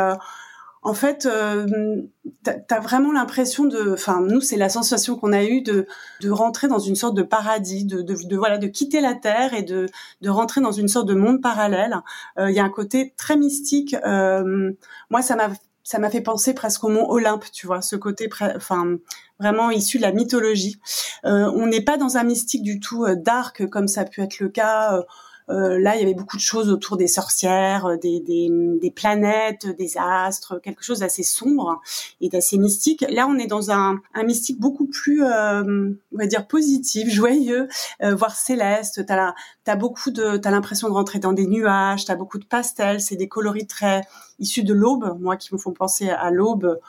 [0.82, 2.02] en fait, euh,
[2.46, 5.88] tu as vraiment l'impression de, enfin nous c'est la sensation qu'on a eue de,
[6.22, 9.54] de rentrer dans une sorte de paradis, de, de, de, voilà, de quitter la terre
[9.54, 9.88] et de,
[10.22, 11.98] de rentrer dans une sorte de monde parallèle.
[12.38, 13.96] Euh, il y a un côté très mystique.
[14.06, 14.72] Euh,
[15.10, 15.50] moi, ça m'a
[15.84, 18.98] ça m'a fait penser presque au mont Olympe, tu vois, ce côté, enfin,
[19.39, 20.78] vraiment issu de la mythologie.
[21.26, 24.22] Euh, on n'est pas dans un mystique du tout euh, dark comme ça a pu
[24.22, 25.04] être le cas
[25.50, 29.98] là, il y avait beaucoup de choses autour des sorcières, des, des, des planètes, des
[29.98, 31.82] astres, quelque chose d'assez sombre
[32.22, 33.04] et d'assez mystique.
[33.10, 37.68] Là, on est dans un, un mystique beaucoup plus, on va dire, positif, joyeux,
[38.02, 39.06] voire céleste.
[39.06, 39.34] T'as
[39.66, 43.16] as beaucoup de, t'as l'impression de rentrer dans des nuages, t'as beaucoup de pastels, c'est
[43.16, 44.02] des coloris très
[44.40, 46.80] issus de l'aube, moi qui me font penser à l'aube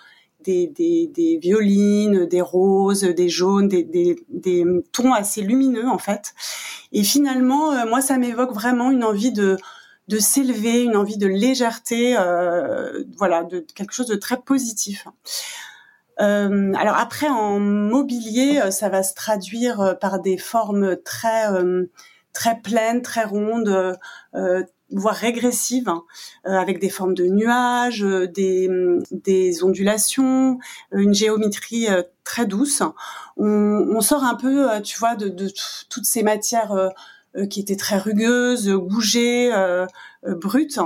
[0.45, 6.35] des, des, des, violines, des roses, des jaunes, des, des, tons assez lumineux en fait.
[6.93, 9.57] Et finalement, euh, moi, ça m'évoque vraiment une envie de
[10.11, 15.07] de s'élever, une envie de légèreté, euh, voilà, de quelque chose de très positif.
[16.21, 21.47] Euh, alors après, en mobilier, euh, ça va se traduire par des formes très
[22.33, 23.99] très pleines, très rondes,
[24.93, 26.05] voire régressive, hein,
[26.47, 28.69] euh, avec des formes de nuages, euh, des,
[29.11, 30.59] des ondulations,
[30.93, 31.89] euh, une géométrie
[32.25, 32.83] très douce.
[33.37, 35.51] On, on, sort un peu, tu vois, de, de
[35.89, 36.91] toutes ces matières
[37.49, 39.53] qui étaient très rugueuses, bougées,
[40.23, 40.79] brutes.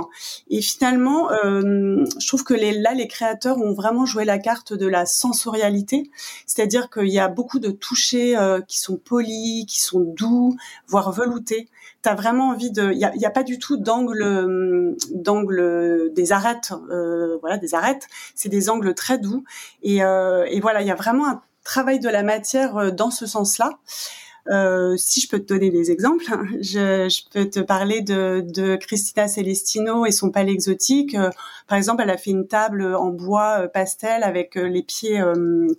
[0.49, 4.87] Et finalement, je trouve que les, là, les créateurs ont vraiment joué la carte de
[4.87, 6.09] la sensorialité,
[6.45, 8.35] c'est-à-dire qu'il y a beaucoup de touchés
[8.67, 10.55] qui sont polis, qui sont doux,
[10.87, 11.69] voire veloutés.
[12.03, 16.71] Tu as vraiment envie de il y a, pas du tout d'angle d'angle des arêtes
[16.91, 18.07] euh, voilà des arêtes.
[18.35, 19.43] C'est des angles très doux.
[19.83, 23.11] Et, euh, et voilà il y a vraiment un travail de la matière euh, dans
[23.11, 23.79] ce sens-là
[24.47, 26.25] euh, si je peux te donner des exemples,
[26.61, 31.15] je, je peux te parler de, de, Christina Celestino et son palais exotique.
[31.15, 31.31] Euh,
[31.67, 35.21] par exemple, elle a fait une table en bois euh, pastel avec les pieds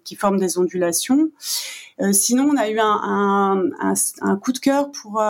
[0.05, 1.31] qui forment des ondulations.
[2.13, 5.23] sinon, on a eu un, un, un, un coup de cœur pour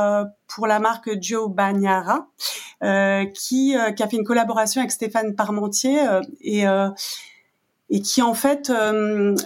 [0.46, 2.28] pour la marque Joe Bagnara,
[3.34, 6.00] qui, qui a fait une collaboration avec Stéphane Parmentier
[6.40, 6.64] et
[7.88, 8.72] et qui en fait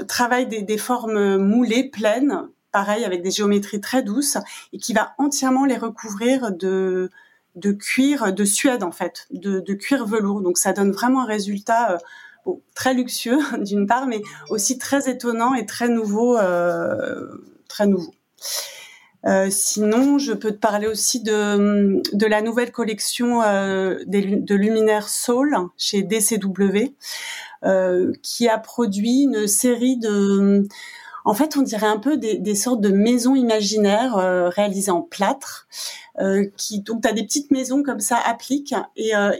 [0.08, 4.38] travaille des, des formes moulées pleines pareil avec des géométries très douces
[4.72, 7.10] et qui va entièrement les recouvrir de
[7.78, 10.40] cuir de Suède en fait, de, cuir velours.
[10.40, 11.98] Donc ça donne vraiment un résultat euh,
[12.74, 17.26] très luxueux d'une part, mais aussi très étonnant et très nouveau, euh,
[17.68, 18.14] très nouveau.
[19.26, 25.54] Euh, sinon, je peux te parler aussi de, la nouvelle collection euh, de luminaires Soul
[25.76, 26.94] chez DCW,
[28.22, 30.66] qui a produit une série de
[31.24, 35.68] en fait, on dirait un peu des, sortes de maisons imaginaires euh, réalisées en plâtre.
[36.18, 39.30] Euh, qui donc tu as des petites maisons comme ça appliquent et euh,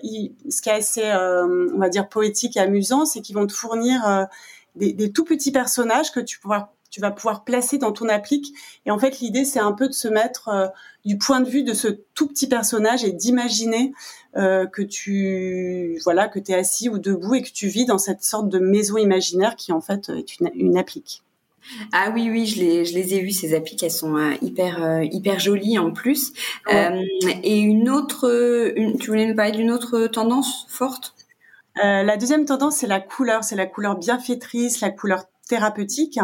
[0.49, 4.29] ce qui est assez on va dire poétique et amusant c'est qu'ils vont te fournir
[4.77, 6.41] des, des, tout petits personnages que tu
[6.91, 8.55] tu vas pouvoir placer dans ton applique
[8.87, 10.73] et en fait l'idée c'est un peu de se mettre
[11.05, 13.93] du point de vue de ce tout petit personnage et d'imaginer
[14.35, 18.49] que tu voilà que es assis ou debout et que tu vis dans cette sorte
[18.49, 21.25] de maison imaginaire qui en fait est une, une applique.
[21.93, 24.83] Ah oui, oui, je les, je les ai vues, ces applis, elles sont euh, hyper,
[24.83, 26.33] euh, hyper jolies en plus.
[26.73, 27.03] Euh,
[27.43, 28.29] et une autre,
[28.99, 31.15] tu voulais nous parler d'une autre tendance forte?
[31.77, 36.19] La deuxième tendance, c'est la couleur, c'est la couleur bienfaitrice, la couleur thérapeutique,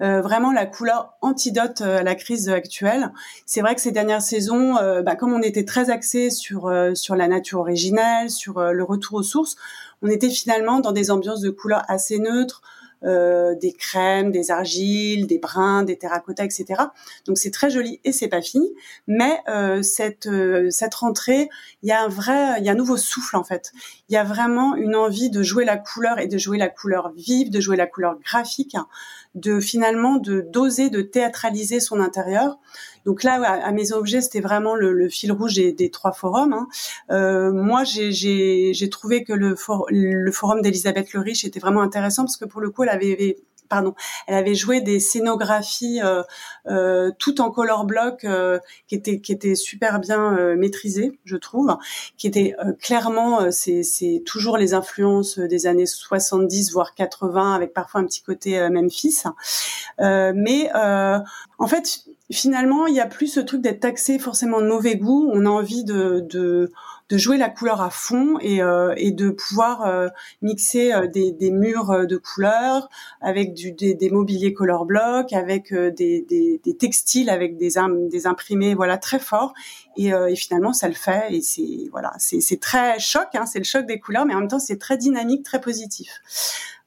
[0.00, 3.12] vraiment la couleur antidote à la crise actuelle.
[3.44, 7.28] C'est vrai que ces dernières saisons, bah, comme on était très axé sur sur la
[7.28, 9.56] nature originelle, sur le retour aux sources,
[10.02, 12.62] on était finalement dans des ambiances de couleurs assez neutres,
[13.04, 16.82] euh, des crèmes, des argiles, des brins, des terracottas, etc.
[17.26, 18.68] Donc c'est très joli et c'est pas fini.
[19.06, 21.48] Mais euh, cette euh, cette rentrée,
[21.82, 23.72] il y a un vrai, il y a un nouveau souffle en fait.
[24.08, 27.12] Il y a vraiment une envie de jouer la couleur et de jouer la couleur
[27.14, 28.76] vive, de jouer la couleur graphique,
[29.36, 32.58] de finalement de doser, de théâtraliser son intérieur.
[33.04, 36.52] Donc là, à, mes objets, c'était vraiment le, fil rouge des, trois forums.
[36.52, 36.66] Hein.
[37.10, 39.54] Euh, moi, j'ai trouvé que le,
[39.90, 43.36] le forum d'Elisabeth Le Riche était vraiment intéressant parce que pour le coup, elle avait
[43.68, 43.94] pardon,
[44.26, 46.22] elle avait joué des scénographies euh,
[46.68, 51.76] euh, tout en color block euh, qui étaient qui super bien euh, maîtrisées, je trouve,
[52.16, 57.72] qui étaient euh, clairement c'est c'est toujours les influences des années 70 voire 80 avec
[57.72, 59.22] parfois un petit côté Memphis.
[59.98, 60.70] mais
[61.58, 65.30] en fait, finalement, il y a plus ce truc d'être taxé forcément de mauvais goût.
[65.32, 66.70] On a envie de, de
[67.08, 70.08] de jouer la couleur à fond et, euh, et de pouvoir euh,
[70.42, 72.88] mixer euh, des, des, murs de couleurs
[73.20, 77.74] avec du, des, des mobiliers color block, avec des, des, des, textiles, avec des,
[78.10, 79.54] des imprimés voilà très forts.
[79.96, 81.34] Et, et finalement, ça le fait.
[81.34, 84.48] Et c'est voilà, c'est très choc, hein, c'est le choc des couleurs, mais en même
[84.48, 86.20] temps, c'est très dynamique, très positif.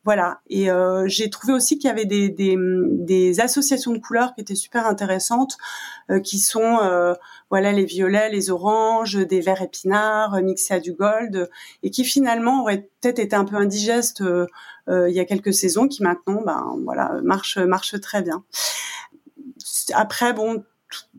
[0.05, 0.39] Voilà.
[0.49, 4.41] Et euh, j'ai trouvé aussi qu'il y avait des, des, des, associations de couleurs qui
[4.41, 5.57] étaient super intéressantes,
[6.09, 7.13] euh, qui sont euh,
[7.49, 11.49] voilà les violets, les oranges, des verts épinards mixés à du gold,
[11.83, 14.23] et qui finalement auraient peut-être été un peu indigestes
[14.91, 18.43] il y a quelques saisons, qui maintenant, ben voilà, marche marche très bien.
[19.93, 20.63] Après, bon,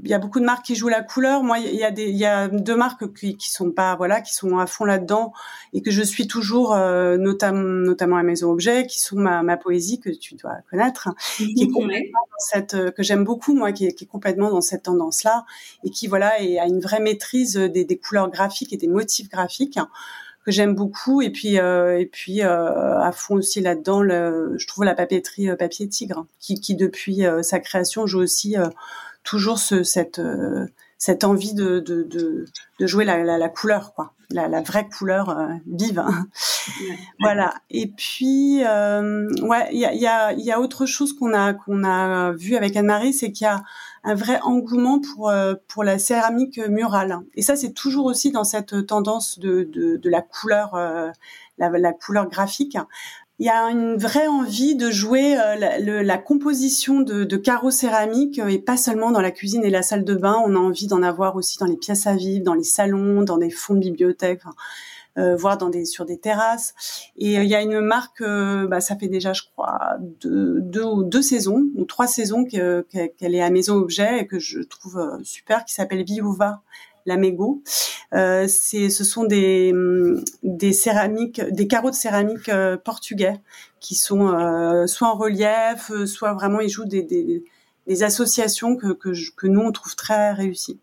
[0.03, 1.43] il y a beaucoup de marques qui jouent la couleur.
[1.43, 4.21] Moi, il y a des, il y a deux marques qui, qui sont pas, voilà,
[4.21, 5.33] qui sont à fond là-dedans
[5.73, 9.57] et que je suis toujours, euh, notamment, notamment à Maison Objet, qui sont ma, ma
[9.57, 13.73] poésie que tu dois connaître, qui est complètement dans cette, euh, que j'aime beaucoup, moi,
[13.73, 15.45] qui est, qui est complètement dans cette tendance-là
[15.85, 19.29] et qui, voilà, et a une vraie maîtrise des, des couleurs graphiques et des motifs
[19.29, 19.79] graphiques
[20.45, 24.67] que j'aime beaucoup et puis euh, et puis euh, à fond aussi là-dedans le, je
[24.67, 28.57] trouve la papeterie euh, papier tigre qui, qui depuis euh, sa création joue aussi
[29.31, 30.21] toujours ce, cette
[30.99, 32.45] cette envie de, de, de,
[32.79, 36.05] de jouer la, la, la, couleur quoi la, la vraie couleur vive
[37.21, 38.63] voilà et puis
[39.43, 42.57] ouais il y a, y, a, y a autre chose qu'on a qu'on a vu
[42.57, 43.63] avec Anne-Marie c'est qu'il y a
[44.03, 47.19] un vrai engouement pour euh, pour la céramique murale.
[47.35, 51.11] Et ça, c'est toujours aussi dans cette tendance de de, de la couleur, euh,
[51.59, 52.79] la, la, couleur graphique.
[53.41, 57.73] Il y a une vraie envie de jouer euh, la, la, composition de, de carreaux
[57.73, 60.41] céramiques et pas seulement dans la cuisine et la salle de bain.
[60.47, 63.39] On a envie d'en avoir aussi dans les pièces à vivre, dans les salons, dans
[63.39, 64.43] des fonds de bibliothèque.
[64.45, 64.55] Enfin,
[65.19, 66.73] euh, voire dans des sur des terrasses.
[67.17, 70.61] Et euh, il y a une marque, euh, bah, ça fait déjà, je crois, deux,
[70.61, 74.61] deux ou deux saisons ou trois saisons qu'elle est à Maison Objet et que je
[74.61, 76.63] trouve super, qui s'appelle Viuva
[77.11, 77.63] Lamego.
[78.15, 82.51] Euh, c'est, ce sont des, mm, des céramiques, des carreaux de céramique
[82.85, 83.35] portugais
[83.81, 84.29] qui sont
[84.87, 87.45] soit en relief, soit vraiment ils jouent des, des,
[87.87, 90.79] des associations que, que, que, nous on trouve très réussies.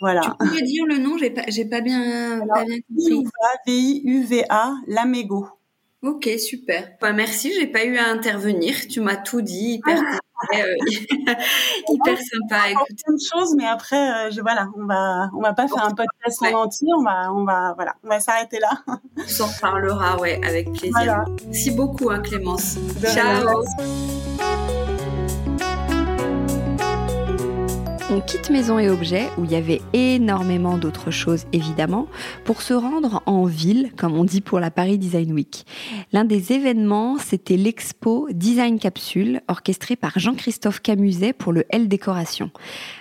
[0.00, 0.36] Voilà.
[0.40, 3.24] Tu peux dire le nom J'ai pas, j'ai pas bien, pas bien compris.
[3.66, 5.48] V-I-U-V-A, Lamego.
[6.04, 6.90] Ok, super.
[7.00, 8.74] Bah, merci, j'ai pas eu à intervenir.
[8.90, 10.74] Tu m'as tout dit, hyper, euh,
[11.88, 12.70] hyper sympa.
[12.70, 12.86] Écoute.
[13.04, 15.94] Plein de choses, mais après, euh, je, voilà, on va, on va pas faire un
[15.94, 16.88] podcast en entier.
[16.94, 18.70] On va, on va, voilà, on va s'arrêter là.
[19.16, 21.24] On s'en parlera, ouais, avec plaisir.
[21.46, 22.76] Merci beaucoup, hein, Clémence.
[23.02, 23.64] Ciao.
[28.14, 32.06] On quitte Maison et Objets, où il y avait énormément d'autres choses évidemment,
[32.44, 35.66] pour se rendre en ville, comme on dit pour la Paris Design Week.
[36.12, 42.52] L'un des événements, c'était l'expo Design Capsule, orchestrée par Jean-Christophe Camuset pour le L Décoration.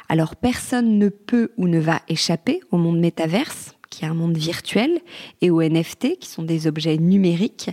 [0.10, 4.36] Alors personne ne peut ou ne va échapper au monde métaverse, qui est un monde
[4.36, 5.00] virtuel,
[5.42, 7.70] et aux NFT, qui sont des objets numériques.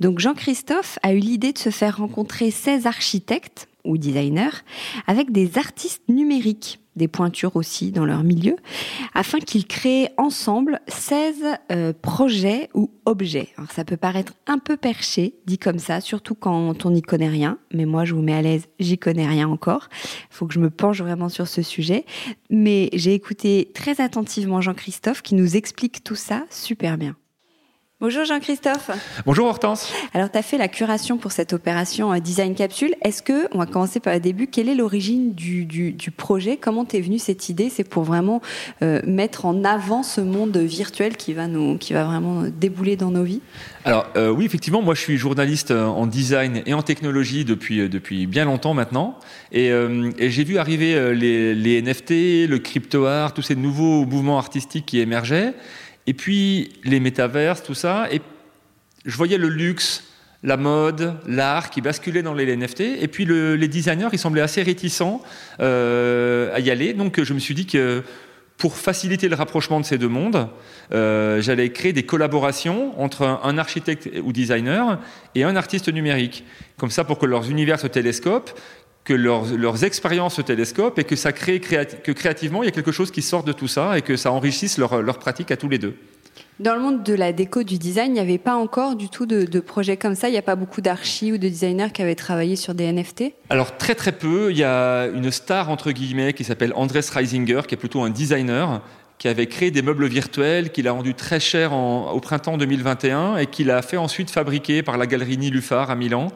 [0.00, 4.60] Donc Jean-Christophe a eu l'idée de se faire rencontrer 16 architectes ou designers
[5.06, 8.56] avec des artistes numériques des pointures aussi dans leur milieu,
[9.14, 11.36] afin qu'ils créent ensemble 16
[11.70, 13.48] euh, projets ou objets.
[13.56, 17.28] Alors ça peut paraître un peu perché, dit comme ça, surtout quand on n'y connaît
[17.28, 19.88] rien, mais moi je vous mets à l'aise, j'y connais rien encore.
[20.30, 22.04] Il faut que je me penche vraiment sur ce sujet.
[22.50, 27.16] Mais j'ai écouté très attentivement Jean-Christophe qui nous explique tout ça super bien.
[28.02, 28.90] Bonjour Jean-Christophe.
[29.26, 29.92] Bonjour Hortense.
[30.12, 32.96] Alors, tu as fait la curation pour cette opération euh, Design Capsule.
[33.02, 36.56] Est-ce que, on va commencer par le début, quelle est l'origine du, du, du, projet?
[36.56, 37.70] Comment t'es venue cette idée?
[37.70, 38.42] C'est pour vraiment
[38.82, 43.12] euh, mettre en avant ce monde virtuel qui va, nous, qui va vraiment débouler dans
[43.12, 43.40] nos vies?
[43.84, 48.26] Alors, euh, oui, effectivement, moi je suis journaliste en design et en technologie depuis, depuis
[48.26, 49.16] bien longtemps maintenant.
[49.52, 54.04] Et, euh, et j'ai vu arriver les, les NFT, le crypto art, tous ces nouveaux
[54.06, 55.54] mouvements artistiques qui émergeaient.
[56.06, 58.08] Et puis les métaverses, tout ça.
[58.10, 58.20] Et
[59.04, 60.04] je voyais le luxe,
[60.42, 62.80] la mode, l'art qui basculait dans les NFT.
[62.80, 65.22] Et puis le, les designers, ils semblaient assez réticents
[65.60, 66.92] euh, à y aller.
[66.92, 68.02] Donc je me suis dit que
[68.58, 70.48] pour faciliter le rapprochement de ces deux mondes,
[70.92, 75.00] euh, j'allais créer des collaborations entre un, un, architecte ou designer
[75.34, 76.44] et un artiste numérique.
[76.76, 78.54] Comme ça, pour que leurs univers se télescopent,
[79.04, 82.72] que leurs, leurs expériences se télescopent et que ça crée que créativement il y a
[82.72, 85.56] quelque chose qui sort de tout ça et que ça enrichisse leur, leur pratique à
[85.56, 85.96] tous les deux.
[86.60, 89.26] Dans le monde de la déco, du design, il n'y avait pas encore du tout
[89.26, 90.28] de, de projets comme ça.
[90.28, 93.32] Il n'y a pas beaucoup d'archis ou de designers qui avaient travaillé sur des NFT.
[93.50, 94.50] Alors très très peu.
[94.50, 98.10] Il y a une star entre guillemets qui s'appelle Andres Reisinger, qui est plutôt un
[98.10, 98.82] designer,
[99.18, 103.38] qui avait créé des meubles virtuels, qu'il a rendu très cher en, au printemps 2021
[103.38, 106.28] et qu'il a fait ensuite fabriquer par la galerie Nilufar à Milan.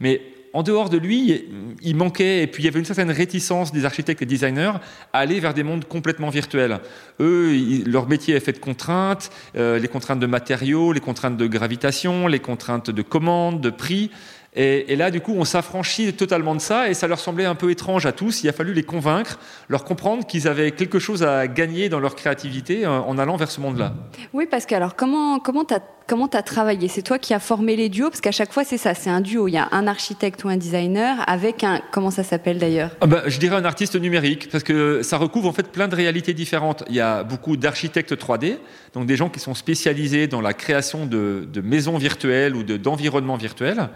[0.00, 0.22] Mais
[0.54, 1.44] en dehors de lui,
[1.82, 4.74] il manquait, et puis il y avait une certaine réticence des architectes et designers
[5.12, 6.78] à aller vers des mondes complètement virtuels.
[7.20, 7.52] Eux,
[7.84, 12.28] leur métier est fait de contraintes, euh, les contraintes de matériaux, les contraintes de gravitation,
[12.28, 14.12] les contraintes de commande, de prix.
[14.56, 17.72] Et, là, du coup, on s'affranchit totalement de ça et ça leur semblait un peu
[17.72, 18.44] étrange à tous.
[18.44, 22.14] Il a fallu les convaincre, leur comprendre qu'ils avaient quelque chose à gagner dans leur
[22.14, 23.94] créativité en allant vers ce monde-là.
[24.32, 26.88] Oui, parce que alors, comment comment t'as comment tu as travaillé?
[26.88, 28.10] C'est toi qui as formé les duos?
[28.10, 29.48] Parce qu'à chaque fois, c'est ça, c'est un duo.
[29.48, 31.80] Il y a un architecte ou un designer avec un.
[31.92, 32.90] Comment ça s'appelle d'ailleurs?
[33.00, 36.34] Bah, Je dirais un artiste numérique, parce que ça recouvre en fait plein de réalités
[36.34, 36.84] différentes.
[36.88, 38.58] Il y a beaucoup d'architectes 3D,
[38.94, 43.88] donc des gens qui sont spécialisés dans la création de, maisons virtuelles ou d'environnements virtuels.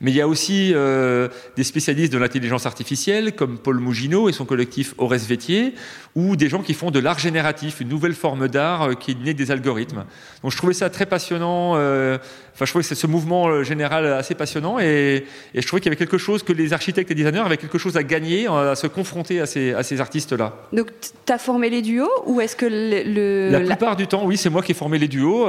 [0.00, 4.32] Mais il y a aussi euh, des spécialistes de l'intelligence artificielle, comme Paul Mougineau et
[4.32, 5.74] son collectif Ores Vétier,
[6.16, 9.22] ou des gens qui font de l'art génératif, une nouvelle forme d'art euh, qui est
[9.22, 10.04] née des algorithmes.
[10.42, 11.51] Donc je trouvais ça très passionnant.
[11.76, 12.18] Euh,
[12.54, 15.24] enfin, je trouvais ce mouvement général assez passionnant, et,
[15.54, 17.78] et je trouvais qu'il y avait quelque chose que les architectes et designers avaient quelque
[17.78, 20.54] chose à gagner, à se confronter à ces, à ces artistes-là.
[20.72, 20.88] Donc
[21.26, 24.50] tu as formé les duos, ou est-ce que le, la plupart du temps, oui, c'est
[24.50, 25.46] moi qui ai formé les duos.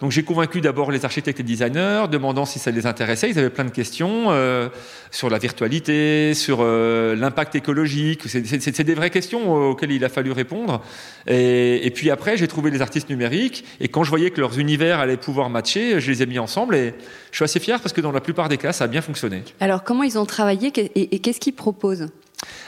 [0.00, 3.30] donc j'ai convaincu d'abord les architectes et designers, demandant si ça les intéressait.
[3.30, 4.68] Ils avaient plein de questions euh,
[5.10, 8.22] sur la virtualité, sur euh, l'impact écologique.
[8.26, 10.82] C'est des vraies questions auxquelles il a fallu répondre.
[11.26, 13.64] Et, puis après, j'ai trouvé les artistes numériques.
[13.80, 16.76] Et quand je voyais que leurs univers allaient pouvoir matcher, je les ai mis ensemble.
[16.76, 16.94] Et
[17.30, 19.42] je suis assez fier parce que dans la plupart des cas, ça a bien fonctionné.
[19.60, 22.08] Alors, comment ils ont travaillé et, qu'est-ce qu'ils proposent?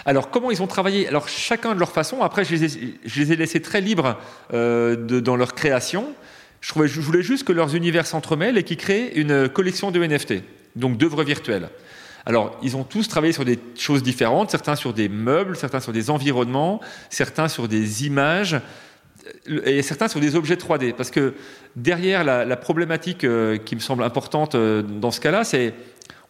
[0.05, 1.07] Alors comment ils ont travaillé?
[1.07, 2.23] Alors chacun de leur façon.
[2.23, 4.19] Après, je les ai, laissés très libres
[4.53, 6.07] euh, dans leur création.
[6.61, 10.05] Je, trouvais, je voulais juste que leurs univers s'entremêlent et qu'ils créent une collection de
[10.05, 10.43] NFT
[10.77, 11.69] donc d'œuvres virtuelles.
[12.27, 15.93] Alors, ils ont tous travaillé sur des choses différentes, certains sur des meubles, certains sur
[15.93, 18.61] des environnements, certains sur des images,
[19.65, 20.95] et certains sur des objets 3D.
[20.95, 21.35] Parce que
[21.77, 25.75] derrière la, problématique euh, qui me semble importante euh, dans ce cas-là, c'est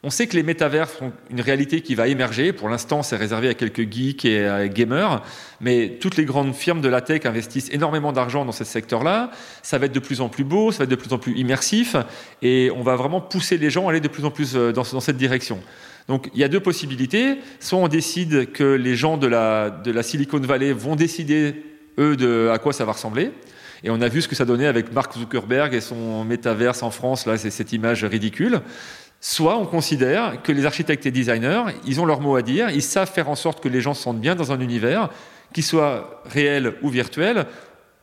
[0.02, 2.54] on sait que les métavers sont une réalité qui va émerger.
[2.54, 5.22] Pour l'instant, c'est réservé à quelques geeks et gamers,
[5.60, 9.30] mais toutes les grandes firmes de la tech investissent énormément d'argent dans ce secteur-là.
[9.62, 11.36] Ça va être de plus en plus beau, ça va être de plus en plus
[11.36, 11.96] immersif,
[12.40, 14.84] et on va vraiment pousser les gens à aller de plus en plus euh, dans,
[14.84, 15.60] cette direction.
[16.08, 17.36] Donc il y a deux possibilités.
[17.58, 22.58] Soit on décide que les gens de la Silicon Valley vont décider, eux, de à
[22.58, 23.32] quoi ça va ressembler.
[23.82, 26.90] Et on a vu ce que ça donnait avec Mark Zuckerberg et son métaverse en
[26.90, 28.60] France, là, c'est cette image ridicule.
[29.20, 32.82] Soit on considère que les architectes et designers, ils ont leur mot à dire, ils
[32.82, 35.10] savent faire en sorte que les gens se sentent bien dans un univers,
[35.52, 37.46] qu'il soit réel ou virtuel.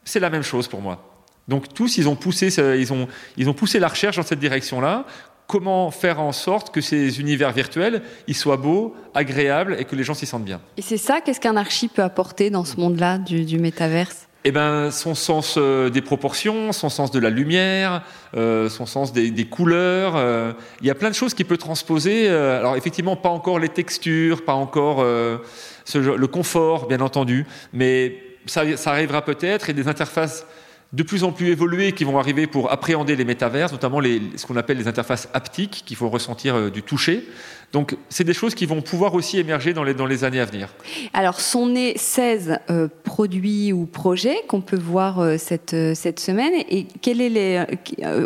[0.04, 1.04] C'est la même chose pour moi.
[1.48, 3.08] Donc tous, ils ont poussé, ils ont,
[3.38, 5.06] ils ont poussé la recherche dans cette direction-là.
[5.48, 10.04] Comment faire en sorte que ces univers virtuels, ils soient beaux, agréables et que les
[10.04, 10.60] gens s'y sentent bien.
[10.76, 14.28] Et c'est ça, qu'est-ce qu'un archi peut apporter dans ce monde-là du, du métaverse?
[14.44, 18.02] Eh ben, son sens euh, des proportions, son sens de la lumière,
[18.36, 20.14] euh, son sens des, couleurs.
[20.16, 22.30] Euh, il y a plein de choses qu'il peut transposer.
[22.30, 28.92] alors effectivement, pas encore les textures, pas encore le confort, bien entendu, mais ça, ça
[28.92, 30.46] arrivera peut-être et des interfaces
[30.94, 34.46] de plus en plus évoluées qui vont arriver pour appréhender les métavers, notamment les, ce
[34.46, 37.28] qu'on appelle les interfaces haptiques, qu'il faut ressentir euh, du toucher.
[37.74, 40.46] Donc, c'est des choses qui vont pouvoir aussi émerger dans les, dans les années à
[40.46, 40.70] venir.
[41.14, 46.54] Alors, sont nés 16 euh, produits ou projets qu'on peut voir euh, cette, cette semaine.
[46.70, 47.66] Et quel est les,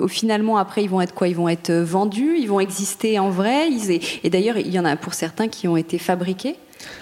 [0.08, 1.28] finalement, après, ils vont être quoi?
[1.28, 2.36] Ils vont être vendus?
[2.38, 3.70] Ils vont exister en vrai?
[3.72, 6.56] Et, et d'ailleurs, il y en a pour certains qui ont été fabriqués?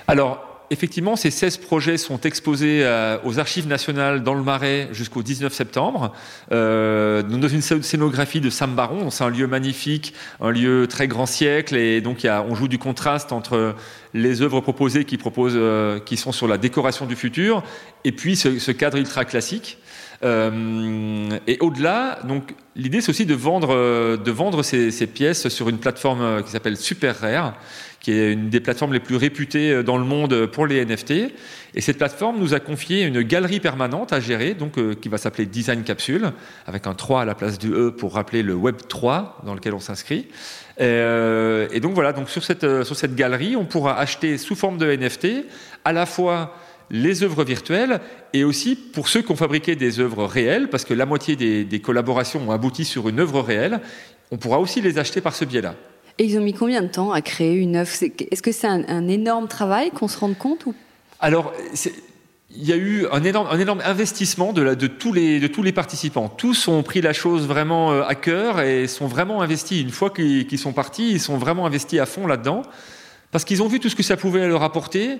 [0.07, 5.23] Alors, effectivement, ces 16 projets sont exposés euh, aux Archives nationales dans le Marais jusqu'au
[5.23, 6.13] 19 septembre,
[6.51, 9.09] euh, dans une scénographie de Sam Baron.
[9.09, 13.31] C'est un lieu magnifique, un lieu très grand siècle, et donc on joue du contraste
[13.31, 13.75] entre
[14.13, 17.63] les œuvres proposées qui, proposent, euh, qui sont sur la décoration du futur,
[18.03, 19.77] et puis ce, cadre ultra classique.
[20.21, 25.77] Et au-delà, donc l'idée c'est aussi de vendre, de vendre ces, ces, pièces sur une
[25.77, 27.55] plateforme qui s'appelle Super Rare,
[27.99, 31.11] qui est une des plateformes les plus réputées euh, dans le monde pour les NFT.
[31.75, 35.17] Et cette plateforme nous a confié une galerie permanente à gérer, donc euh, qui va
[35.17, 36.31] s'appeler Design Capsule,
[36.65, 39.73] avec un 3 à la place du E pour rappeler le Web 3 dans lequel
[39.73, 40.27] on s'inscrit.
[40.79, 44.77] Euh, et donc voilà, donc sur cette, sur cette galerie, on pourra acheter sous forme
[44.77, 45.45] de NFT
[45.83, 46.55] à la fois
[46.91, 47.99] les œuvres virtuelles
[48.33, 51.63] et aussi pour ceux qui ont fabriqué des œuvres réelles, parce que la moitié des,
[51.63, 53.81] des collaborations ont abouti sur une œuvre réelle,
[54.31, 55.75] on pourra aussi les acheter par ce biais-là.
[56.19, 57.89] Et ils ont mis combien de temps à créer une œuvre?
[58.29, 60.75] Est-ce que c'est un, énorme travail qu'on se rende compte ou?
[61.21, 61.53] Alors,
[62.51, 65.47] il y a eu un énorme, un énorme investissement de, la, de, tous les, de
[65.47, 66.27] tous les participants.
[66.27, 69.81] Tous ont pris la chose vraiment euh, à cœur et sont vraiment investis.
[69.81, 72.63] Une fois qu'ils sont partis, ils sont vraiment investis à fond là-dedans.
[73.31, 75.19] Parce qu'ils ont vu tout ce que ça pouvait leur apporter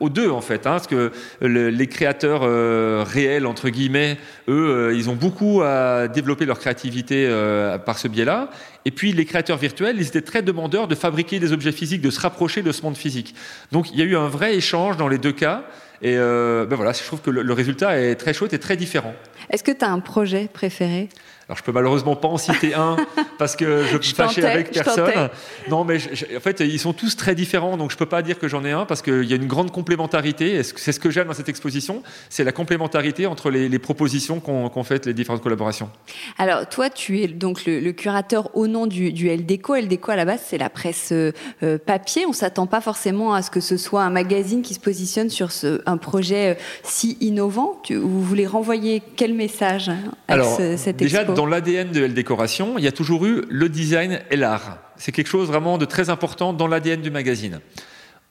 [0.00, 1.12] aux deux en fait, hein, parce que
[1.42, 4.18] les créateurs euh, réels entre guillemets,
[4.48, 8.50] eux, euh, ils ont beaucoup à développer leur créativité euh, par ce biais-là.
[8.84, 12.10] Et puis les créateurs virtuels, ils étaient très demandeurs de fabriquer des objets physiques, de
[12.10, 13.34] se rapprocher de ce monde physique.
[13.72, 15.64] Donc il y a eu un vrai échange dans les deux cas.
[16.02, 19.14] Et ben voilà, je trouve que le, résultat est très chouette et très différent.
[19.48, 21.08] Est-ce que tu as un projet préféré?
[21.48, 22.96] Alors je peux malheureusement pas en citer un
[23.38, 25.28] parce que je peux fâcher avec personne.
[25.70, 25.98] Non, mais
[26.36, 28.72] en fait ils sont tous très différents, donc je peux pas dire que j'en ai
[28.72, 30.62] un parce qu'il y a une grande complémentarité.
[30.64, 35.06] C'est ce que j'aime dans cette exposition, c'est la complémentarité entre les, propositions qu'ont fait
[35.06, 35.90] les différentes collaborations.
[36.38, 39.76] Alors toi, tu es donc le, curateur au nom du, du LDECO.
[39.76, 41.32] LDECO à la base c'est la presse euh,
[41.78, 42.26] papier.
[42.26, 45.52] On s'attend pas forcément à ce que ce soit un magazine qui se positionne sur
[45.52, 47.80] ce, un projet euh, si innovant.
[47.88, 52.88] vous voulez renvoyer quel message avec Alors, cette déjà, dans l'ADN de L il y
[52.88, 54.78] a toujours eu le design et l'art.
[54.96, 57.60] C'est quelque chose vraiment de très important dans l'ADN du magazine.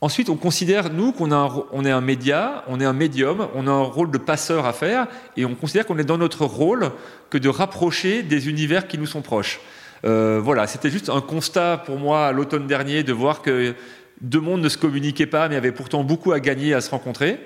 [0.01, 3.71] Ensuite, on considère, nous, qu'on on est un média, on est un médium, on a
[3.71, 6.91] un rôle de passeur à faire, et on considère qu'on est dans notre rôle
[7.29, 9.61] que de rapprocher des univers qui nous sont proches.
[10.03, 13.73] Euh, voilà, c'était juste un constat pour moi l'automne dernier de voir que
[14.21, 17.39] deux mondes ne se communiquaient pas, mais avaient pourtant beaucoup à gagner à se rencontrer.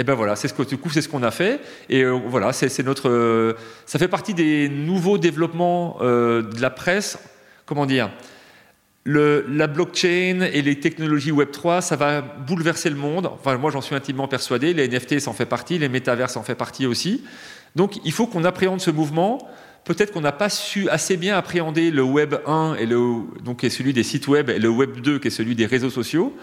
[0.00, 1.60] Et ben voilà, c'est ce que du coup c'est ce qu'on a fait.
[1.90, 6.70] Et euh, voilà, c'est notre, euh, ça fait partie des nouveaux développements euh, de la
[6.70, 7.18] presse.
[7.66, 8.10] Comment dire?
[9.04, 13.26] La blockchain et les technologies Web 3, ça va bouleverser le monde.
[13.26, 14.72] Enfin, moi j'en suis intimement persuadé.
[14.72, 17.24] Les NFT s'en fait partie, les métavers s'en fait partie aussi.
[17.74, 19.48] Donc il faut qu'on appréhende ce mouvement.
[19.84, 23.66] Peut-être qu'on n'a pas su assez bien appréhender le Web 1 et le, donc qui
[23.66, 26.36] est celui des sites web et le Web 2 qui est celui des réseaux sociaux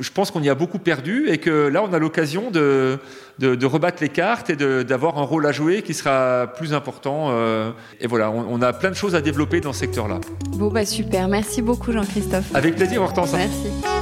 [0.00, 2.98] je pense qu'on y a beaucoup perdu et que là, on a l'occasion de,
[3.38, 7.28] de, rebattre les cartes et d'avoir un rôle à jouer qui sera plus important.
[7.30, 7.70] Euh,
[8.00, 10.20] et voilà, on, a plein de choses à développer dans ce secteur-là.
[10.50, 11.28] Bon, bah super.
[11.28, 12.54] Merci beaucoup, Jean-Christophe.
[12.54, 13.32] Avec plaisir, Hortense.
[13.32, 13.93] Merci.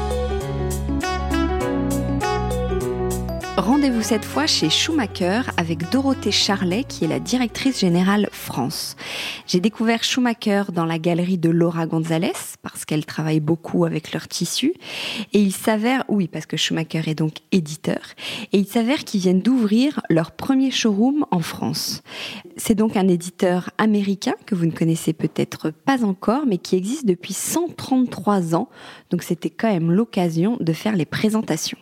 [3.59, 8.97] Rendez-vous cette fois chez Schumacher avec Dorothée Charlet qui est la directrice générale France.
[9.47, 12.33] J'ai découvert Schumacher dans la galerie de Laura Gonzalez
[12.63, 14.73] parce qu'elle travaille beaucoup avec leurs tissus
[15.35, 18.01] et il s'avère, oui parce que Schumacher est donc éditeur,
[18.53, 22.03] et il s'avère qu'ils viennent d'ouvrir leur premier showroom en France.
[22.57, 27.05] C'est donc un éditeur américain que vous ne connaissez peut-être pas encore mais qui existe
[27.05, 28.71] depuis 133 ans
[29.11, 31.79] donc c'était quand même l'occasion de faire les présentations.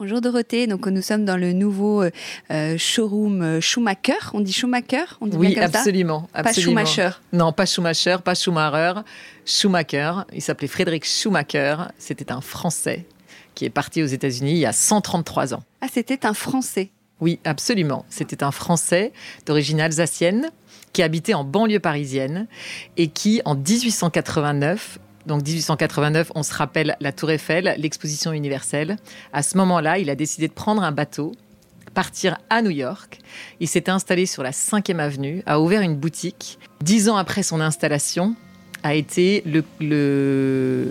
[0.00, 2.10] Bonjour Dorothée, donc nous sommes dans le nouveau euh,
[2.50, 4.18] euh, showroom euh, Schumacher.
[4.32, 5.04] On dit Schumacher?
[5.20, 7.10] On dit Oui, absolument, Pas Schumacher.
[7.32, 9.02] Non, pas Schumacher, pas Schumacher.
[9.46, 10.24] Schumacher.
[10.32, 11.76] Il s'appelait Frédéric Schumacher.
[11.96, 13.06] C'était un Français
[13.54, 15.62] qui est parti aux États-Unis il y a 133 ans.
[15.80, 16.90] Ah, c'était un Français.
[17.20, 18.04] Oui, absolument.
[18.08, 19.12] C'était un Français
[19.46, 20.50] d'origine alsacienne
[20.92, 22.48] qui habitait en banlieue parisienne
[22.96, 28.96] et qui, en 1889, donc 1889, on se rappelle la Tour Eiffel, l'exposition universelle.
[29.32, 31.32] À ce moment-là, il a décidé de prendre un bateau,
[31.94, 33.20] partir à New York.
[33.60, 36.58] Il s'est installé sur la 5e avenue, a ouvert une boutique.
[36.82, 38.34] Dix ans après son installation,
[38.82, 40.90] a été le, le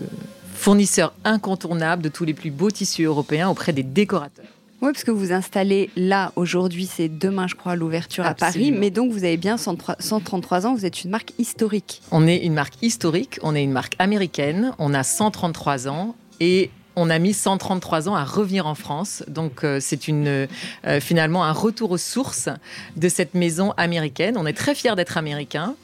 [0.55, 4.52] fournisseur incontournable de tous les plus beaux tissus européens auprès des décorateurs.
[4.83, 8.73] Oui, parce que vous installez là, aujourd'hui, c'est demain, je crois, l'ouverture à Paris.
[8.73, 12.01] Mais donc, vous avez bien 133 ans, vous êtes une marque historique.
[12.11, 16.69] On est une marque historique, on est une marque américaine, on a 133 ans et
[16.95, 19.23] on a mis 133 ans à revenir en France.
[19.27, 22.49] Donc euh, c'est une euh, finalement un retour aux sources
[22.95, 24.35] de cette maison américaine.
[24.37, 25.75] On est très fiers d'être américains.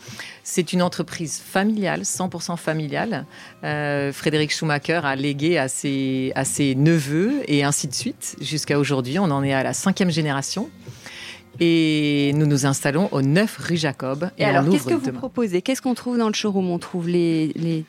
[0.43, 3.25] C'est une entreprise familiale, 100% familiale.
[3.63, 8.35] Euh, Frédéric Schumacher a légué à ses, à ses neveux et ainsi de suite.
[8.41, 10.69] Jusqu'à aujourd'hui, on en est à la cinquième génération.
[11.59, 14.29] Et nous nous installons au 9 rue Jacob.
[14.37, 15.61] Et, alors, qu'est-ce que vous proposez?
[15.61, 16.69] Qu'est-ce qu'on trouve dans le showroom?
[16.69, 17.83] On trouve les, les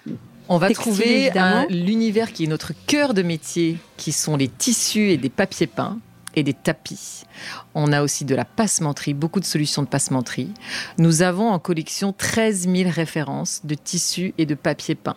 [0.50, 1.30] on va trouver
[1.70, 5.98] l'univers qui est notre cœur de métier, qui sont les tissus et des papiers peints
[6.34, 7.22] et des tapis.
[7.74, 10.50] On a aussi de la passementerie, beaucoup de solutions de passementerie.
[10.98, 15.16] Nous avons en collection 13 000 références de tissus et de papiers peints.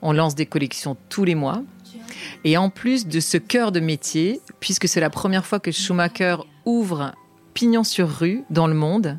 [0.00, 1.62] On lance des collections tous les mois.
[2.44, 6.36] Et en plus de ce cœur de métier, puisque c'est la première fois que Schumacher
[6.66, 7.14] ouvre
[7.52, 9.18] pignon sur rue dans le monde,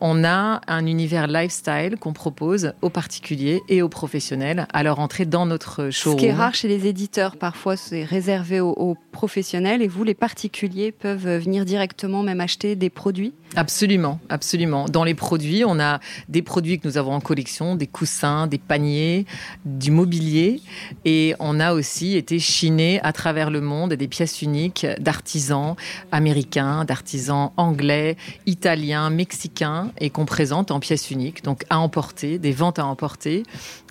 [0.00, 5.26] on a un univers lifestyle qu'on propose aux particuliers et aux professionnels à leur entrée
[5.26, 6.18] dans notre showroom.
[6.18, 10.14] Ce qui est rare chez les éditeurs, parfois c'est réservé aux, professionnels et vous, les
[10.14, 13.34] particuliers, peuvent venir directement même acheter des produits?
[13.56, 14.86] Absolument, absolument.
[14.86, 15.98] Dans les produits, on a
[16.28, 19.26] des produits que nous avons en collection, des coussins, des paniers,
[19.64, 20.60] du mobilier
[21.04, 25.74] et on a aussi été chiné à travers le monde des pièces uniques d'artisans
[26.12, 32.52] américains, d'artisans anglais, italiens, mexicains et qu'on présente en pièces uniques, donc à emporter, des
[32.52, 33.42] ventes à emporter,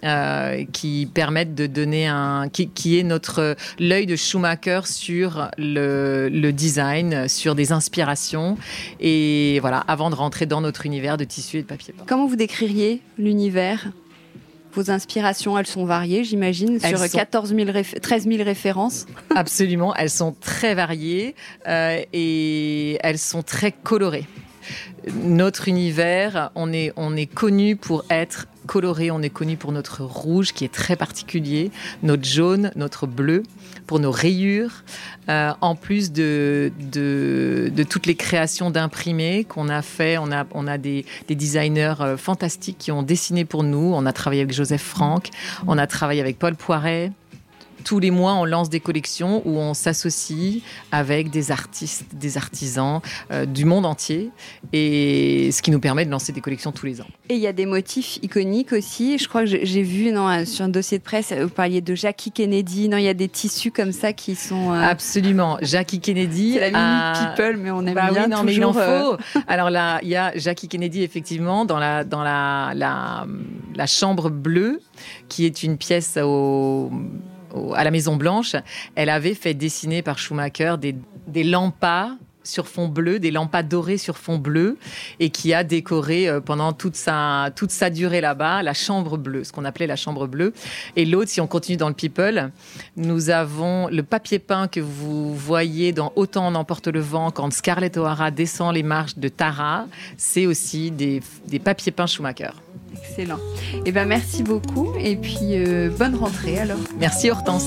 [0.03, 6.53] euh, qui permettent de donner un, qui, est notre l'œil de Schumacher sur le, le,
[6.53, 8.57] design, sur des inspirations,
[8.99, 11.93] et voilà, avant de rentrer dans notre univers de tissu et de papier.
[12.07, 13.89] Comment vous décririez l'univers?
[14.73, 17.69] Vos inspirations, elles sont variées, j'imagine, sur 14 000
[18.01, 19.07] 13 000 références.
[19.35, 21.35] Absolument, elles sont très variées
[21.67, 24.27] euh, et elles sont très colorées.
[25.13, 30.03] Notre univers, on est, on est connu pour être coloré, on est connu pour notre
[30.03, 31.71] rouge qui est très particulier,
[32.03, 33.43] notre jaune, notre bleu,
[33.87, 34.83] pour nos rayures,
[35.29, 40.19] euh, en plus de, de, toutes les créations d'imprimés qu'on a fait.
[40.19, 43.91] On a, on a des, des, designers euh, fantastiques qui ont dessiné pour nous.
[43.95, 45.29] On a travaillé avec Joseph Franck,
[45.65, 47.11] on a travaillé avec Paul Poiret
[47.83, 50.61] tous les mois, on lance des collections où on s'associe
[50.91, 53.01] avec des artistes, des artisans
[53.31, 54.29] euh, du monde entier,
[54.73, 57.07] et ce qui nous permet de lancer des collections tous les ans.
[57.29, 59.17] Et il y a des motifs iconiques aussi.
[59.17, 61.95] Je crois que j'ai vu non, euh, sur un dossier de presse, vous parliez de
[61.95, 62.89] Jackie Kennedy.
[62.89, 64.71] Non, il y a des tissus comme ça qui sont.
[64.71, 65.57] Euh, Absolument.
[65.61, 66.53] Jackie Kennedy.
[66.53, 68.23] C'est la minute people, mais on aime bah bien.
[68.23, 69.17] Oui, non, mais il en faut.
[69.47, 73.25] Alors là, il y a Jackie Kennedy, effectivement, dans la, dans la, la,
[73.75, 74.81] la chambre bleue,
[75.27, 76.91] qui est une pièce au
[77.75, 78.55] à la Maison Blanche,
[78.95, 82.11] elle avait fait dessiner par Schumacher des, lampas
[82.43, 84.77] sur fond bleu, des lampes dorées sur fond bleu,
[85.19, 89.43] et qui a décoré euh, pendant toute sa, toute sa durée là-bas la chambre bleue,
[89.43, 90.53] ce qu'on appelait la chambre bleue.
[90.95, 92.51] Et l'autre, si on continue dans le People,
[92.95, 97.51] nous avons le papier peint que vous voyez dans Autant en emporte le vent quand
[97.53, 99.85] Scarlett O'Hara descend les marches de Tara.
[100.17, 102.51] C'est aussi des, des papiers peints Schumacher.
[102.93, 103.39] Excellent.
[103.85, 106.79] Eh ben merci beaucoup et puis euh, bonne rentrée alors.
[106.99, 107.65] Merci Hortense.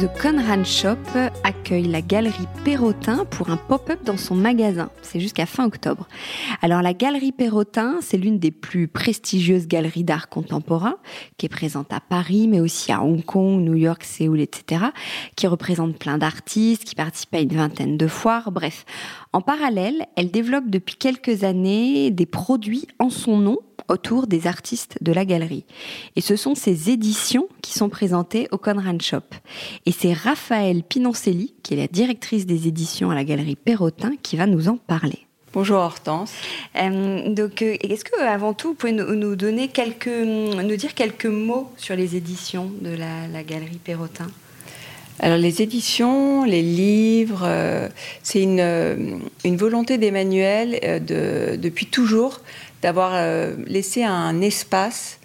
[0.00, 0.94] The Conran Shop
[1.42, 4.90] accueille la galerie Perrotin pour un pop-up dans son magasin.
[5.02, 6.06] C'est jusqu'à fin octobre.
[6.62, 10.98] Alors la galerie Perrotin, c'est l'une des plus prestigieuses galeries d'art contemporain
[11.36, 14.84] qui est présente à Paris, mais aussi à Hong Kong, New York, Séoul, etc.
[15.34, 18.52] qui représente plein d'artistes, qui participent à une vingtaine de foires.
[18.52, 18.84] Bref,
[19.32, 23.58] en parallèle, elle développe depuis quelques années des produits en son nom
[23.88, 25.64] autour des artistes de la galerie.
[26.16, 29.22] Et ce sont ces éditions qui sont présentées au Conran Shop.
[29.86, 34.36] Et c'est Raphaël Pinoncelli, qui est la directrice des éditions à la galerie Perrotin, qui
[34.36, 35.26] va nous en parler.
[35.54, 36.32] Bonjour Hortense.
[36.76, 40.94] Euh, donc, euh, est-ce que avant tout, vous pouvez nous, nous, donner quelques, nous dire
[40.94, 44.26] quelques mots sur les éditions de la, la galerie Perrotin?
[45.20, 47.88] Alors les éditions, les livres, euh,
[48.22, 52.40] c'est une, euh, une, volonté d'Emmanuel euh, de, depuis toujours
[52.82, 53.20] d'avoir
[53.66, 55.18] laissé un espace,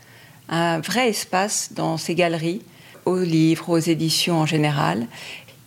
[0.50, 2.64] un vrai espace dans ses galeries,
[3.06, 5.06] aux livres, aux éditions en général.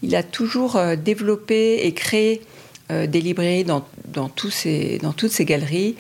[0.03, 2.43] Il a toujours développé et créé
[2.91, 5.95] des librairies dans, dans, ces, dans toutes ces galeries.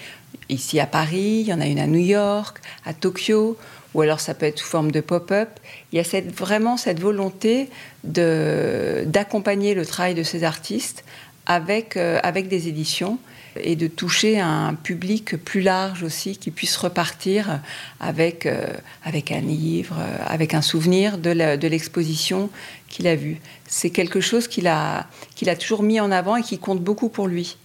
[0.49, 3.57] Ici à Paris, il y en a une à New York, à Tokyo,
[3.95, 5.49] ou alors ça peut être sous forme de pop-up.
[5.93, 7.69] Il y a cette, vraiment cette volonté
[8.05, 11.05] d'accompagner le travail de ces artistes
[11.47, 13.19] avec, euh, avec des éditions
[13.59, 17.61] et de toucher un public plus large aussi qui puisse repartir
[18.01, 18.67] avec, euh,
[19.03, 22.51] avec un livre, avec un souvenir de l'exposition
[22.89, 23.41] qu'il a vue.
[23.67, 27.09] C'est quelque chose qu'il a, qu'il a toujours mis en avant et qui compte beaucoup
[27.09, 27.57] pour lui.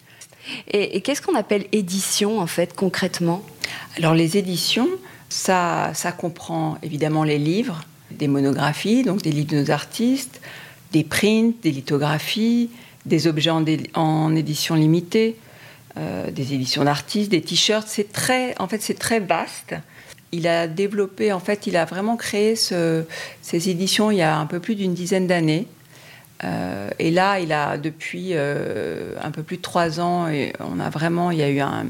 [0.70, 3.44] Et, et qu'est-ce qu'on appelle édition en fait concrètement?
[3.98, 4.90] Alors les éditions,
[5.32, 10.42] ça, comprend évidemment les livres, des monographies, donc des livres de nos artistes,
[10.92, 12.70] des prints, des lithographies,
[13.06, 15.38] des objets en, édition limitée,
[15.98, 17.88] euh, des éditions d'artistes, des t-shirts.
[17.88, 19.76] C'est très, en fait, c'est très vaste.
[20.34, 23.04] Il a développé, en fait, il a vraiment créé ce,
[23.42, 25.68] ces éditions il y a un peu plus d'une dizaine d'années.
[26.44, 30.80] Euh, et là, il a depuis euh, un peu plus de trois ans, et on
[30.80, 31.86] a vraiment, il y a eu un,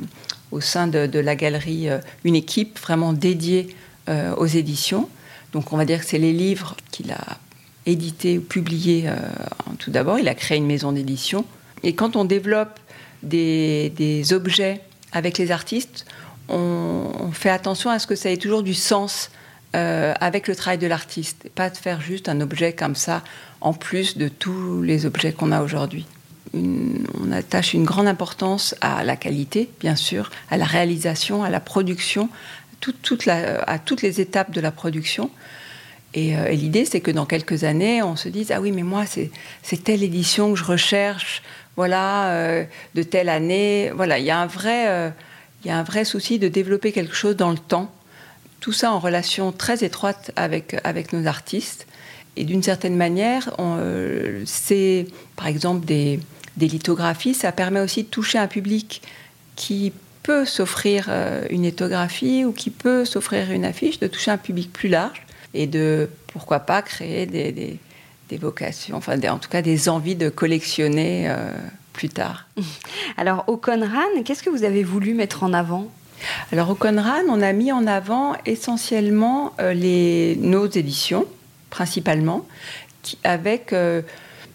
[0.51, 3.75] au sein de, la galerie euh, une équipe vraiment dédiée
[4.09, 5.09] euh, aux éditions.
[5.53, 7.37] Donc, on va dire que c'est les livres qu'il a
[7.85, 9.09] édités ou publiés
[9.79, 10.19] tout d'abord.
[10.19, 11.45] Il a créé une maison d'édition.
[11.83, 12.79] Et quand on développe
[13.23, 14.81] des, objets
[15.11, 16.05] avec les artistes,
[16.49, 19.31] on, fait attention à ce que ça ait toujours du sens
[19.75, 23.23] euh, avec le travail de l'artiste, pas de faire juste un objet comme ça
[23.61, 26.05] en plus de tous les objets qu'on a aujourd'hui.
[26.53, 31.59] On attache une grande importance à la qualité, bien sûr, à la réalisation, à la
[31.59, 32.29] production,
[33.67, 35.29] à toutes les étapes de la production.
[36.13, 38.83] Et, euh, et l'idée, c'est que dans quelques années, on se dise ah oui, mais
[38.83, 41.41] moi, c'est telle édition que je recherche,
[41.75, 42.63] voilà, euh,
[42.95, 43.91] de telle année.
[43.95, 45.09] Voilà, il y a un vrai, euh,
[45.63, 47.91] il y a un vrai souci de développer quelque chose dans le temps.
[48.59, 51.87] Tout ça en relation très étroite avec avec nos artistes.
[52.37, 53.53] Et d'une certaine manière,
[54.45, 56.19] c'est par exemple des,
[56.57, 59.01] des, lithographies, ça permet aussi de toucher un public
[59.55, 59.93] qui
[60.23, 64.71] peut s'offrir euh, une lithographie ou qui peut s'offrir une affiche, de toucher un public
[64.71, 67.79] plus large et de, pourquoi pas, créer des, des,
[68.31, 71.51] des vocations, enfin des, en tout cas des envies de collectionner euh,
[71.93, 72.47] plus tard.
[73.17, 75.91] Alors au Conran, qu'est-ce que vous avez voulu mettre en avant?
[76.51, 81.25] Alors au Conran, on a mis en avant essentiellement euh, les, nos éditions,
[81.69, 82.47] principalement,
[83.01, 84.01] qui, avec euh,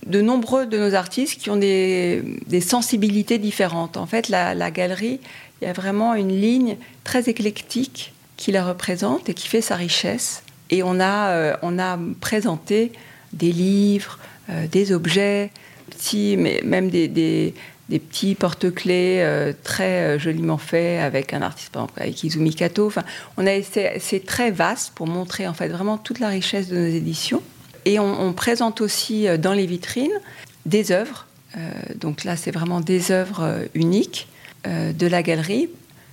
[0.06, 2.22] de nombreux de nos artistes qui ont des,
[2.60, 3.96] sensibilités différentes.
[3.96, 5.20] En fait, la, galerie,
[5.60, 9.76] il y a vraiment une ligne très éclectique qui la représente et qui fait sa
[9.76, 10.42] richesse.
[10.70, 12.92] Et on a, euh, on a présenté
[13.32, 14.18] des livres,
[14.50, 15.50] euh, des objets,
[16.12, 17.54] mais même des, des,
[17.88, 22.86] petits porte-clés euh, très joliment faits avec un artiste, par exemple, avec Izumi Kato.
[22.86, 23.04] Enfin,
[23.36, 26.86] on a c'est très vaste pour montrer en fait vraiment toute la richesse de nos
[26.86, 27.42] éditions.
[27.86, 30.18] Et on, présente aussi dans les vitrines
[30.66, 31.26] des œuvres.
[31.94, 34.28] donc là, c'est vraiment des œuvres uniques
[34.64, 35.70] de la galerie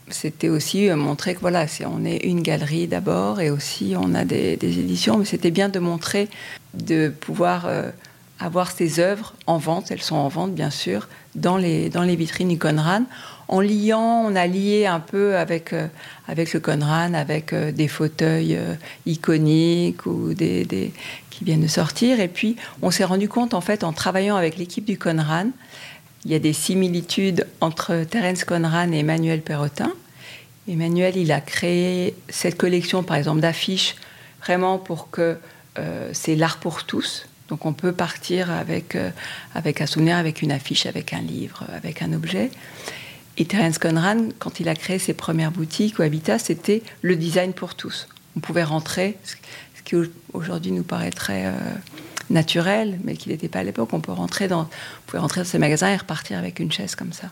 [0.09, 4.26] c'était aussi euh, montrer que voilà, on est une galerie d'abord et aussi on a
[4.26, 6.30] des, éditions, mais c'était bien de montrer,
[6.74, 7.89] de pouvoir euh,
[8.39, 12.15] avoir ces œuvres en vente, elles sont en vente bien sûr, dans les, dans les
[12.15, 13.03] vitrines du Conran.
[13.47, 15.88] En liant, on a lié un peu avec, euh,
[16.28, 18.57] avec le Conran, avec des fauteuils
[19.05, 20.91] iconiques ou des,
[21.34, 22.19] qui viennent de sortir.
[22.19, 25.47] Et puis, on s'est rendu compte, en fait, en travaillant avec l'équipe du Conran,
[26.25, 29.91] il y a des similitudes entre Terence Conran et Emmanuel Perrotin.
[30.67, 33.95] Emmanuel, il a créé cette collection, par exemple, d'affiches,
[34.41, 35.38] vraiment pour que
[35.77, 37.25] euh, c'est l'art pour tous.
[37.49, 39.09] Donc on peut partir avec, euh,
[39.53, 42.51] avec un souvenir, avec une affiche, avec un livre, avec un objet.
[43.38, 47.51] Et Terence Conran, quand il a créé ses premières boutiques au Habitat, c'était le design
[47.51, 48.07] pour tous.
[48.38, 49.17] On pouvait rentrer,
[49.84, 49.95] qui
[50.34, 51.45] aujourd'hui nous paraît très...
[51.45, 51.51] Euh,
[52.29, 53.89] naturel, mais qui n'était pas à l'époque.
[53.93, 54.69] On peut rentrer dans,
[55.05, 57.27] pouvait rentrer dans ces magasins et repartir avec une chaise comme ça.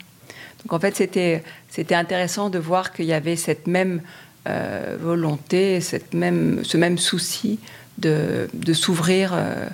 [0.63, 4.01] Donc en fait, c'était, c'était intéressant de voir qu'il y avait cette même
[4.47, 7.59] euh, volonté, cette même, ce même souci
[7.97, 9.67] de, de s'ouvrir euh,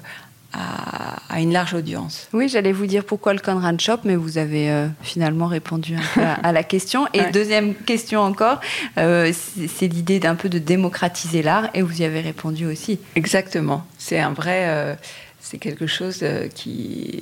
[0.58, 2.28] à, une large audience.
[2.34, 6.51] Oui, j'allais vous dire pourquoi le Conrad Shop, mais vous avez euh, finalement répondu à,
[6.51, 7.08] la question.
[7.14, 8.60] Et deuxième question encore,
[8.97, 9.32] euh,
[9.68, 12.99] c'est l'idée d'un peu de démocratiser l'art, et vous y avez répondu aussi.
[13.16, 13.86] Exactement.
[13.97, 14.95] C'est un vrai, euh,
[15.39, 17.22] c'est quelque chose qui,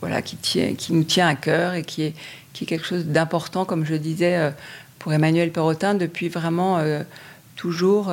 [0.00, 2.14] voilà, qui, tient, qui nous tient à cœur et qui est,
[2.52, 4.52] qui est quelque chose d'important, comme je disais
[4.98, 6.80] pour Emmanuel Perrotin, depuis vraiment
[7.54, 8.12] toujours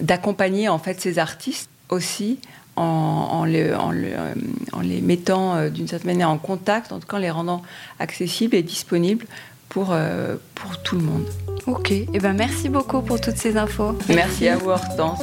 [0.00, 2.38] d'accompagner de, en fait ces artistes aussi
[2.76, 7.62] en, les mettant euh, d'une certaine manière en contact, en tout cas en les rendant
[7.98, 9.26] accessibles et disponibles
[9.68, 11.26] pour, euh, pour tout le monde.
[11.66, 13.96] Ok, et eh ben merci beaucoup pour toutes ces infos.
[14.08, 15.22] Merci à vous Hortense.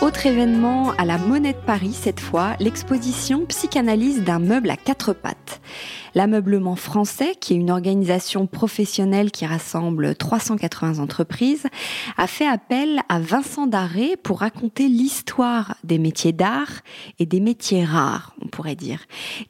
[0.00, 5.12] Autre événement à la Monnaie de Paris cette fois, l'exposition Psychanalyse d'un meuble à quatre
[5.12, 5.60] pattes.
[6.18, 11.68] L'ameublement français, qui est une organisation professionnelle qui rassemble 380 entreprises,
[12.16, 16.80] a fait appel à Vincent Darré pour raconter l'histoire des métiers d'art
[17.20, 18.98] et des métiers rares, on pourrait dire.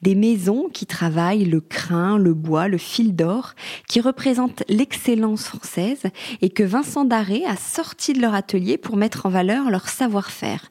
[0.03, 3.55] Des maisons qui travaillent le crin, le bois, le fil d'or,
[3.89, 6.03] qui représentent l'excellence française
[6.43, 10.71] et que Vincent Darré a sorti de leur atelier pour mettre en valeur leur savoir-faire.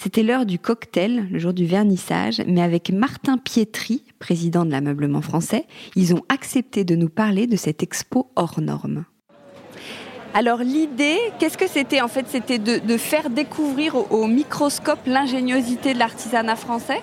[0.00, 5.22] C'était l'heure du cocktail, le jour du vernissage, mais avec Martin Pietri, président de l'ameublement
[5.22, 9.06] français, ils ont accepté de nous parler de cette expo hors norme.
[10.34, 15.98] Alors l'idée, qu'est-ce que c'était En fait, c'était de, faire découvrir au microscope l'ingéniosité de
[15.98, 17.00] l'artisanat français?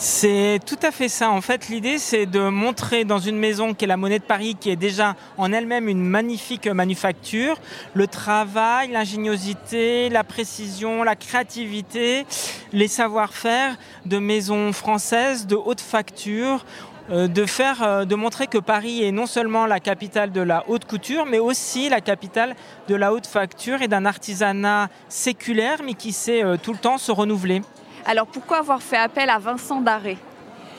[0.00, 1.30] C'est tout à fait ça.
[1.30, 4.56] En fait, l'idée, c'est de montrer dans une maison qui est la Monnaie de Paris,
[4.58, 7.56] qui est déjà en elle-même une magnifique manufacture,
[7.94, 12.26] le travail, l'ingéniosité, la précision, la créativité,
[12.72, 13.76] les savoir-faire
[14.06, 16.64] de maisons françaises de haute facture
[17.10, 20.64] euh, de faire, euh, de montrer que Paris est non seulement la capitale de la
[20.68, 22.54] haute couture, mais aussi la capitale
[22.86, 26.98] de la haute facture et d'un artisanat séculaire, mais qui sait euh, tout le temps
[26.98, 27.62] se renouveler.
[28.08, 30.16] Alors pourquoi avoir fait appel à Vincent Darré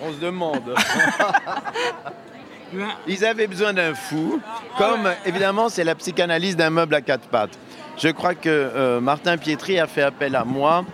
[0.02, 0.74] On se demande.
[3.08, 4.42] Ils avaient besoin d'un fou,
[4.80, 7.56] comme évidemment c'est la psychanalyse d'un meuble à quatre pattes.
[8.00, 10.86] Je crois que euh, Martin Pietri a fait appel à moi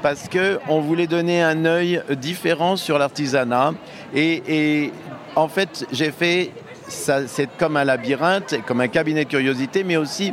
[0.00, 3.74] parce qu'on voulait donner un œil différent sur l'artisanat.
[4.14, 4.92] Et,
[5.36, 6.52] en fait, j'ai fait,
[6.88, 10.32] c'est comme un labyrinthe, comme un cabinet de curiosité, mais aussi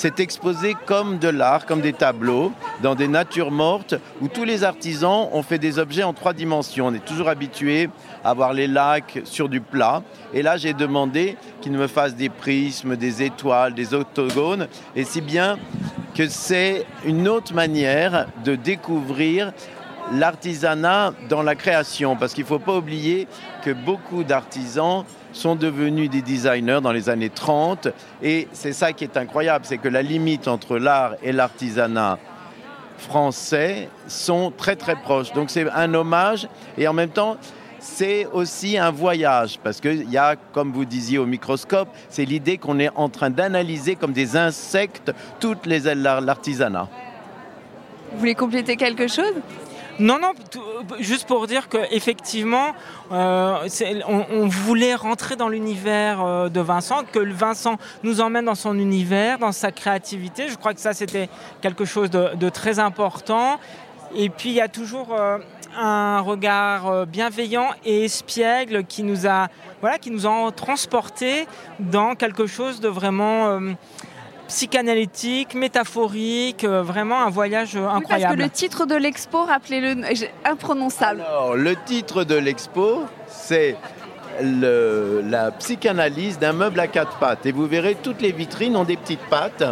[0.00, 4.64] c'est exposé comme de l'art, comme des tableaux, dans des natures mortes, où tous les
[4.64, 6.86] artisans ont fait des objets en trois dimensions.
[6.86, 7.90] On est toujours habitué
[8.24, 10.02] à voir les lacs sur du plat.
[10.32, 15.20] Et là, j'ai demandé qu'ils me fassent des prismes, des étoiles, des octogones, et si
[15.20, 15.58] bien
[16.14, 19.52] que c'est une autre manière de découvrir
[20.14, 23.28] l'artisanat dans la création, parce qu'il ne faut pas oublier
[23.62, 27.88] que beaucoup d'artisans sont devenus des designers dans les années 30.
[28.22, 32.18] Et c'est ça qui est incroyable, c'est que la limite entre l'art et l'artisanat
[32.98, 35.32] français sont très très proches.
[35.32, 37.36] Donc c'est un hommage et en même temps
[37.78, 42.58] c'est aussi un voyage parce qu'il y a, comme vous disiez au microscope, c'est l'idée
[42.58, 46.88] qu'on est en train d'analyser comme des insectes toutes les ailes l'artisanat.
[48.12, 49.32] Vous voulez compléter quelque chose?
[50.00, 50.32] Non, non,
[50.98, 52.72] juste pour dire qu'effectivement,
[53.12, 53.68] euh,
[54.08, 59.38] on, voulait rentrer dans l'univers euh, de Vincent, que Vincent nous emmène dans son univers,
[59.38, 60.48] dans sa créativité.
[60.48, 61.28] Je crois que ça, c'était
[61.60, 63.60] quelque chose de, très important.
[64.14, 65.36] Et puis, il y a toujours euh,
[65.76, 69.48] un regard bienveillant et espiègle qui nous a,
[69.82, 71.46] voilà, qui nous a transportés
[71.78, 73.60] dans quelque chose de vraiment
[74.50, 78.02] psychanalytique, métaphorique, euh, vraiment un voyage incroyable.
[78.08, 80.02] parce que le titre de l'expo, rappelez-le,
[80.44, 81.22] imprononçable.
[81.26, 83.76] Alors, le titre de l'expo, c'est
[84.42, 87.46] la psychanalyse d'un meuble à quatre pattes.
[87.46, 89.64] Et vous verrez, toutes les vitrines ont des petites pattes.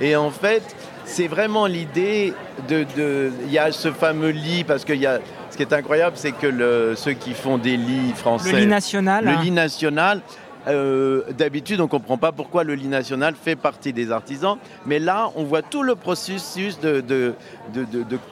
[0.00, 0.62] Et en fait,
[1.04, 2.32] c'est vraiment l'idée
[2.68, 5.20] de, Il y a ce fameux lit, parce qu'il y a...
[5.50, 8.50] Ce qui est incroyable, c'est que le, ceux qui font des lits français...
[8.50, 9.24] Le lit national.
[9.24, 10.20] Le lit national
[10.66, 14.56] euh, d'habitude, on ne comprend pas pourquoi le lit national fait partie des artisans,
[14.86, 17.34] mais là, on voit tout le processus de,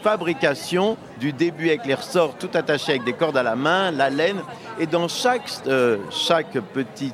[0.03, 4.11] fabrication du début avec les ressorts tout attachés avec des cordes à la main, la
[4.11, 4.41] laine,
[4.79, 7.13] et dans chaque, euh, chaque petit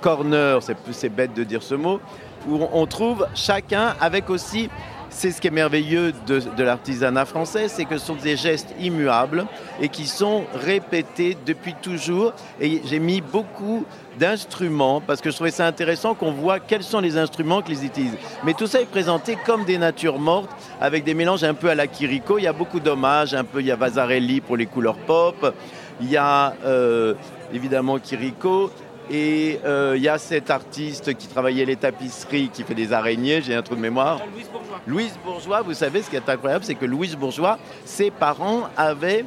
[0.00, 2.00] corner, c'est bête de dire ce mot,
[2.48, 4.70] où on trouve chacun avec aussi
[5.10, 9.46] c'est ce qui est merveilleux de, l'artisanat français, c'est que ce sont des gestes immuables
[9.80, 12.32] et qui sont répétés depuis toujours.
[12.60, 13.84] Et j'ai mis beaucoup
[14.20, 18.18] d'instruments parce que je trouvais ça intéressant qu'on voit quels sont les instruments qu'ils utilisent.
[18.44, 20.50] Mais tout ça est présenté comme des natures mortes
[20.80, 22.38] avec des mélanges un peu à la Kiriko.
[22.38, 25.54] Il y a beaucoup d'hommages, un peu il y a Vasarelli pour les couleurs pop,
[26.00, 27.14] il y a euh,
[27.52, 28.70] évidemment Kiriko.
[29.12, 33.42] Et euh, il y a cet artiste qui travaillait les tapisseries, qui fait des araignées,
[33.42, 34.20] j'ai un trou de mémoire.
[34.32, 34.80] Louise Bourgeois.
[34.86, 39.24] Louise Bourgeois, vous savez, ce qui est incroyable, c'est que Louise Bourgeois, ses parents avaient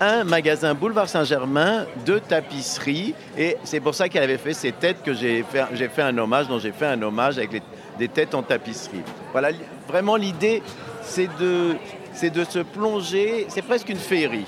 [0.00, 3.14] un magasin boulevard Saint-Germain de tapisserie.
[3.36, 6.58] Et c'est pour ça qu'elle avait fait ces têtes que j'ai fait, un hommage, dont
[6.58, 7.62] j'ai fait un hommage avec
[7.98, 9.02] des têtes en tapisserie.
[9.32, 9.50] Voilà,
[9.86, 10.62] vraiment l'idée,
[11.02, 11.76] c'est de,
[12.14, 14.46] c'est de se plonger, c'est presque une féerie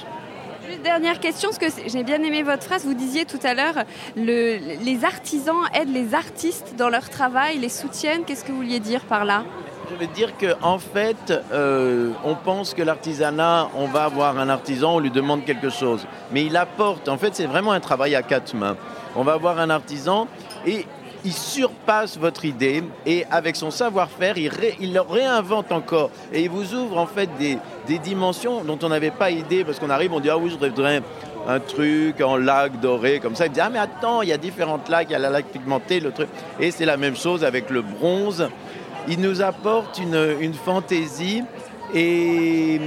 [0.82, 2.84] dernière question, parce que j'ai bien aimé votre phrase.
[2.84, 3.84] Vous disiez tout à l'heure,
[4.16, 8.24] le, les artisans aident les artistes dans leur travail, les soutiennent.
[8.24, 9.44] Qu'est-ce que vous vouliez dire par là?
[9.90, 14.48] Je veux dire qu'en en fait, euh, on pense que l'artisanat, on va avoir un
[14.48, 16.06] artisan, on lui demande quelque chose.
[16.32, 18.76] Mais il apporte, en fait, c'est vraiment un travail à quatre mains.
[19.16, 20.28] On va avoir un artisan
[20.66, 20.86] et
[21.24, 26.74] il surpasse votre idée et avec son savoir-faire, il, le réinvente encore et il vous
[26.74, 27.58] ouvre en fait des,
[27.98, 31.00] dimensions dont on n'avait pas idée parce qu'on arrive, on dit ah oui, je voudrais
[31.48, 33.46] un truc en lac doré comme ça.
[33.46, 35.46] Il dit ah mais attends, il y a différentes lacs, il y a la lac
[35.46, 36.28] pigmentée, le truc.
[36.58, 38.48] Et c'est la même chose avec le bronze.
[39.08, 41.42] Il nous apporte une, fantaisie
[41.94, 42.78] et,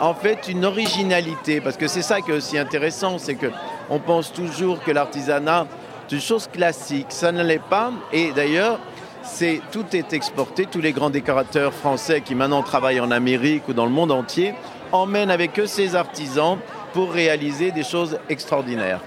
[0.00, 3.46] en fait une originalité parce que c'est ça qui est aussi intéressant, c'est que
[3.90, 5.66] on pense toujours que l'artisanat
[6.12, 7.06] une chose classique.
[7.10, 7.92] Ça ne l'est pas.
[8.12, 8.78] Et d'ailleurs,
[9.22, 10.66] c'est, tout est exporté.
[10.66, 14.54] Tous les grands décorateurs français qui maintenant travaillent en Amérique ou dans le monde entier
[14.92, 16.58] emmènent avec eux ces artisans
[16.92, 19.00] pour réaliser des choses extraordinaires.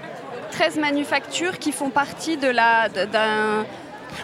[0.52, 3.64] 13 manufactures qui font partie de la, d'un,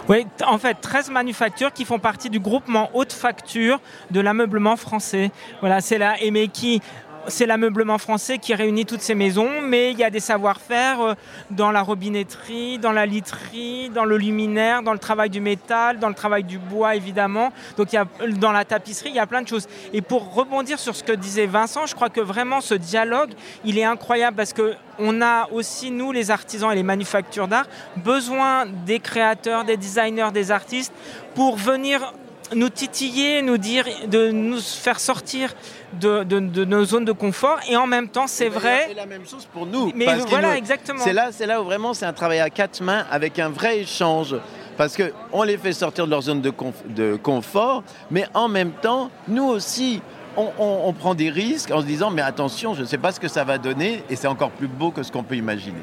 [0.08, 3.80] oui, en fait, 13 manufactures qui font partie du groupement haute facture
[4.10, 5.30] de l'ameublement français.
[5.60, 6.80] Voilà, c'est là, et qui
[7.28, 11.14] c'est l'ameublement français qui réunit toutes ces maisons, mais il y a des savoir-faire euh,
[11.50, 16.08] dans la robinetterie, dans la literie, dans le luminaire, dans le travail du métal, dans
[16.08, 17.52] le travail du bois évidemment.
[17.76, 18.06] Donc il y a,
[18.38, 19.68] dans la tapisserie, il y a plein de choses.
[19.92, 23.30] Et pour rebondir sur ce que disait Vincent, je crois que vraiment ce dialogue,
[23.64, 27.66] il est incroyable parce que on a aussi, nous, les artisans et les manufactures d'art,
[27.96, 30.92] besoin des créateurs, des designers, des artistes
[31.34, 32.12] pour venir
[32.54, 35.54] nous titiller, nous dire, de nous faire sortir
[36.00, 36.22] de,
[36.64, 37.58] nos zones de confort.
[37.68, 38.86] Et en même temps, c'est vrai.
[38.88, 39.92] C'est la même chose pour nous.
[39.94, 41.02] Mais voilà, exactement.
[41.02, 43.80] C'est là, c'est là où vraiment c'est un travail à quatre mains avec un vrai
[43.80, 44.36] échange.
[44.76, 46.52] Parce qu'on les fait sortir de leur zone de,
[46.88, 47.82] de confort,
[48.12, 50.00] mais en même temps, nous aussi,
[50.36, 53.18] on, on, prend des risques en se disant mais attention, je ne sais pas ce
[53.18, 55.82] que ça va donner et c'est encore plus beau que ce qu'on peut imaginer.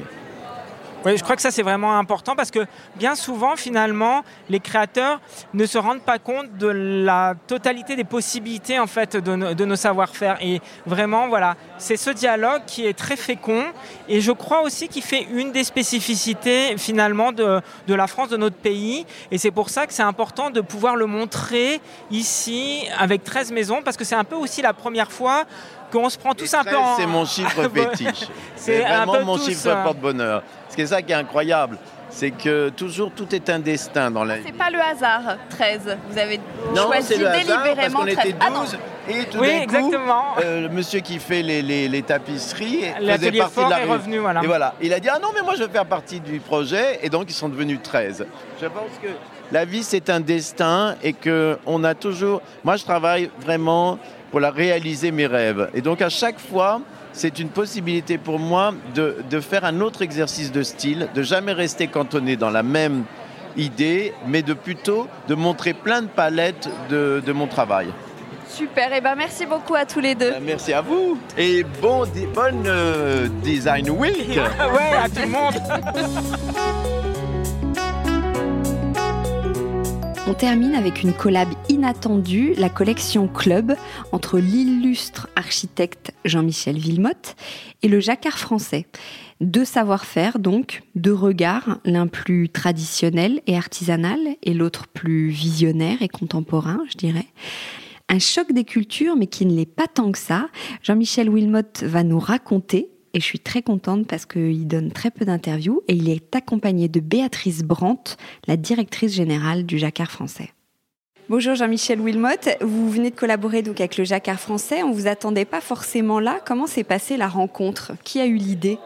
[1.06, 5.20] Oui, je crois que ça c'est vraiment important parce que bien souvent finalement les créateurs
[5.54, 10.36] ne se rendent pas compte de la totalité des possibilités en fait de, nos savoir-faire.
[10.40, 13.66] Et vraiment voilà c'est ce dialogue qui est très fécond
[14.08, 18.36] et je crois aussi qu'il fait une des spécificités finalement de, de la France de
[18.36, 19.06] notre pays.
[19.30, 21.80] Et c'est pour ça que c'est important de pouvoir le montrer
[22.10, 25.44] ici avec 13 maisons parce que c'est un peu aussi la première fois
[25.90, 26.96] qu'on se prend tous un peu en...
[26.96, 28.28] C'est mon chiffre fétiche.
[28.56, 30.42] c'est vraiment mon chiffre euh, porte-bonheur.
[30.68, 31.78] C'est ça qui est incroyable.
[32.10, 34.42] c'est que toujours tout est un destin dans la vie.
[34.46, 35.96] C'est pas le hasard, 13.
[36.10, 36.40] Vous avez
[36.74, 38.18] Non, choisi le hasard parce délibérément qu'on 13.
[38.18, 38.60] était Ah non.
[38.60, 38.78] 12
[39.08, 40.24] et tout Oui, d'un coup, exactement.
[40.44, 44.18] euh, le monsieur qui fait les, les- les tapisseries faisait partie de la est revenu,
[44.18, 44.42] voilà.
[44.42, 46.98] Et voilà, il a dit ah non mais moi je veux faire partie du projet
[47.02, 48.26] et donc ils sont devenus 13.
[48.60, 49.08] Je pense que
[49.52, 52.42] la vie c'est un destin et que on a toujours.
[52.64, 53.98] Moi je travaille vraiment
[54.30, 56.80] pour la réaliser mes rêves et donc à chaque fois
[57.12, 61.52] c'est une possibilité pour moi de, de faire un autre exercice de style, de jamais
[61.52, 63.04] rester cantonné dans la même
[63.56, 67.88] idée, mais de plutôt de montrer plein de palettes de, de mon travail.
[68.48, 70.32] Super, et ben merci beaucoup à tous les deux.
[70.32, 72.04] Euh, Merci à vous et bon,
[72.34, 74.28] bonne euh, Design Week.
[74.28, 75.54] ouais, à tout le monde.
[80.28, 83.76] On termine avec une collab inattendue, la collection Club,
[84.10, 87.36] entre l'illustre architecte Jean-Michel Villemotte
[87.82, 88.86] et le jacquard français.
[89.40, 96.08] Deux savoir-faire donc, deux regards, l'un plus traditionnel et artisanal et l'autre plus visionnaire et
[96.08, 97.26] contemporain, je dirais.
[98.08, 100.48] Un choc des cultures, mais qui ne l'est pas tant que ça.
[100.82, 105.24] Jean-Michel Wilmot va nous raconter, et je suis très contente parce qu'il donne très peu
[105.24, 110.50] d'interviews, et il est accompagné de Béatrice Brandt, la directrice générale du Jacquard français.
[111.30, 112.28] Bonjour Jean-Michel Wilmot,
[112.60, 116.40] vous venez de collaborer donc avec le Jacquard français, on vous attendait pas forcément là.
[116.44, 117.92] Comment s'est passée la rencontre?
[118.04, 118.78] Qui a eu l'idée?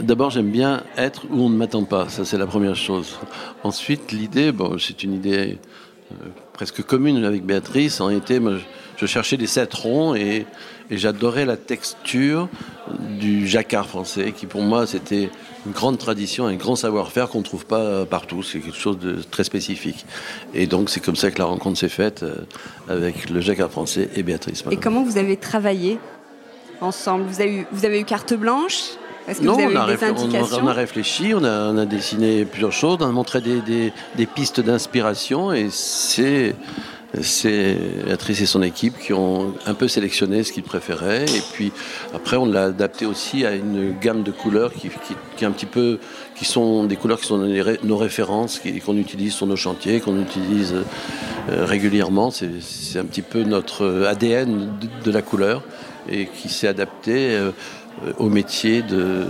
[0.00, 2.08] D'abord, j'aime bien être où on ne m'attend pas.
[2.08, 3.16] Ça, c'est la première chose.
[3.62, 5.58] Ensuite, l'idée, bon, c'est une idée
[6.10, 6.14] euh,
[6.52, 8.00] presque commune avec Béatrice.
[8.00, 8.54] En été, moi,
[8.96, 10.46] je, cherchais des cétrons et,
[10.90, 12.48] et j'adorais la texture
[13.20, 15.30] du jacquard français, qui pour moi, c'était
[15.66, 18.42] une grande tradition, un grand savoir-faire qu'on ne trouve pas euh, partout.
[18.42, 20.06] C'est quelque chose de très spécifique.
[20.54, 22.34] Et donc, c'est comme ça que la rencontre s'est faite euh,
[22.88, 24.64] avec le jacquard français et Béatrice.
[24.70, 25.98] Et comment vous avez travaillé
[26.80, 27.24] ensemble?
[27.28, 28.82] Vous avez, eu, vous avez eu carte blanche?
[29.26, 32.72] Que non, vous avez on a, des on réfléchi, on a, on a dessiné plusieurs
[32.72, 36.54] choses, on a montré des, des- des pistes d'inspiration et c'est
[37.22, 41.24] c'est Béatrice et son équipe qui ont un peu sélectionné ce qu'ils préféraient.
[41.24, 41.72] Et puis
[42.14, 45.66] après on l'a adapté aussi à une gamme de couleurs qui, qui, qui un petit
[45.66, 45.98] peu
[46.34, 50.74] qui sont des couleurs qui sont nos références qu'on utilise sur nos chantiers qu'on utilise
[51.50, 52.30] euh, régulièrement.
[52.30, 55.62] C'est un petit peu notre ADN de, de la couleur
[56.10, 57.50] et qui s'est adapté euh,
[58.06, 59.26] euh, au métier de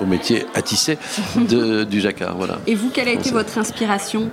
[0.00, 0.98] au métier à tisser
[1.36, 4.28] de- du jacquard voilà Et vous, quelle a été votre inspiration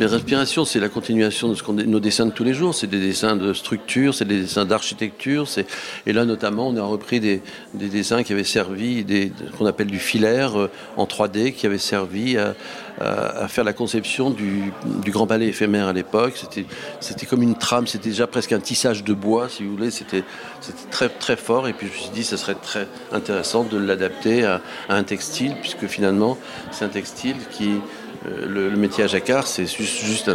[0.00, 2.74] mes inspirations, c'est la continuation de ce qu'on, nos dessins de tous les jours.
[2.74, 5.46] C'est des dessins de structure, c'est des dessins d'architecture.
[5.46, 5.66] C'est,
[6.04, 7.42] et là, notamment, on a repris des,
[7.74, 11.78] des dessins qui avaient servi, des, qu'on appelle du filaire euh, en 3D, qui avaient
[11.78, 12.54] servi à,
[13.00, 14.72] à- à faire la conception du,
[15.04, 16.32] du Grand Palais éphémère à l'époque.
[16.34, 16.66] C'était,
[16.98, 19.92] c'était comme une trame, c'était déjà presque un tissage de bois, si vous voulez.
[19.92, 20.24] C'était,
[20.60, 21.68] c'était très, très fort.
[21.68, 25.04] Et puis, je me suis dit, ce serait très intéressant de l'adapter à, à un
[25.04, 26.38] textile, puisque finalement,
[26.70, 27.80] c'est un textile qui
[28.26, 30.30] euh, le, métier à jacquard, c'est juste,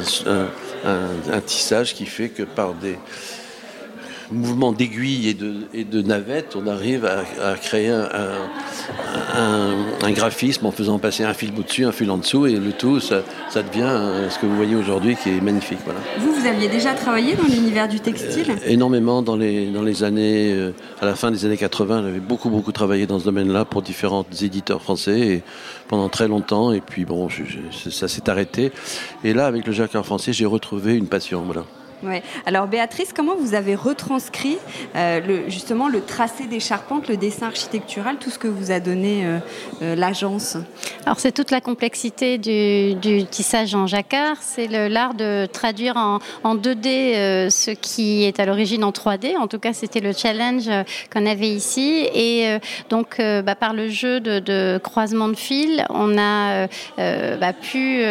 [0.86, 2.98] un tissage qui fait que par des
[4.32, 10.06] mouvements d'aiguilles et de, et de navettes, on arrive à, à créer un, un- un-
[10.08, 13.00] un graphisme en faisant passer un fil au-dessus, un fil en dessous, et le tout,
[13.00, 15.80] ça, ça devient euh, ce que vous voyez aujourd'hui qui est magnifique.
[15.86, 16.00] Voilà.
[16.20, 18.56] Vous, vous aviez déjà travaillé dans l'univers du textile?
[18.66, 20.72] Énormément dans les, dans les années, euh,
[21.02, 24.26] à la fin des années 80, j'avais beaucoup, beaucoup travaillé dans ce domaine-là pour différents
[24.42, 25.44] éditeurs français et
[25.88, 26.72] pendant très longtemps.
[26.74, 28.72] Et puis bon, je- je- ça s'est arrêté.
[29.24, 31.44] Et là, avec le jacquard français, j'ai retrouvé une passion.
[31.46, 31.64] Voilà.
[32.46, 34.58] Alors Béatrice, comment vous avez retranscrit
[34.96, 39.26] euh, justement le tracé des charpentes, le dessin architectural, tout ce que vous a donné
[39.26, 39.40] euh,
[39.82, 40.58] euh, l'agence?
[41.06, 46.56] Alors c'est toute la complexité du, tissage en jacquard, c'est l'art de traduire en, en
[46.56, 49.36] 2D euh, ce qui est à l'origine en 3D.
[49.38, 50.70] En tout cas, c'était le challenge
[51.12, 52.08] qu'on avait ici.
[52.14, 52.58] Et
[52.90, 56.68] donc, bah, par le jeu de, croisement de fils, on a
[56.98, 58.04] bah, pu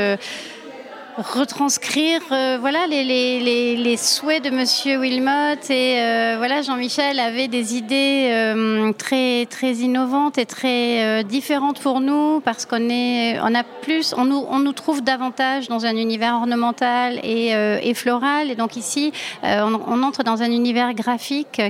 [1.19, 7.19] retranscrire euh, voilà les, les, les, les souhaits de Monsieur Wilmot et euh, voilà Jean-Michel
[7.19, 12.91] avait des idées euh, très très innovantes et très euh, différentes pour nous parce qu'on
[12.91, 17.55] est on a plus on nous on nous trouve davantage dans un univers ornemental et,
[17.55, 18.51] euh, et floral.
[18.51, 19.13] Et donc ici
[19.43, 21.63] euh, on, on entre dans un univers graphique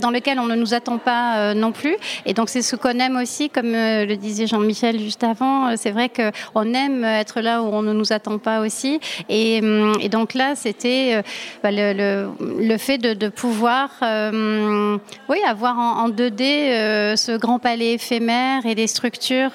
[0.00, 1.96] dans lequel on ne nous attend pas non plus.
[2.26, 5.76] Et donc c'est ce qu'on aime aussi comme le disait Jean-Michel juste avant.
[5.76, 9.00] C'est vrai que on aime être là où on ne nous attend pas aussi aussi.
[9.28, 11.22] Et, hum, et donc là, c'était
[11.62, 13.90] bah, le, le, le, fait de, de pouvoir
[15.28, 19.52] oui, avoir en, en 2D ce grand palais éphémère et les structures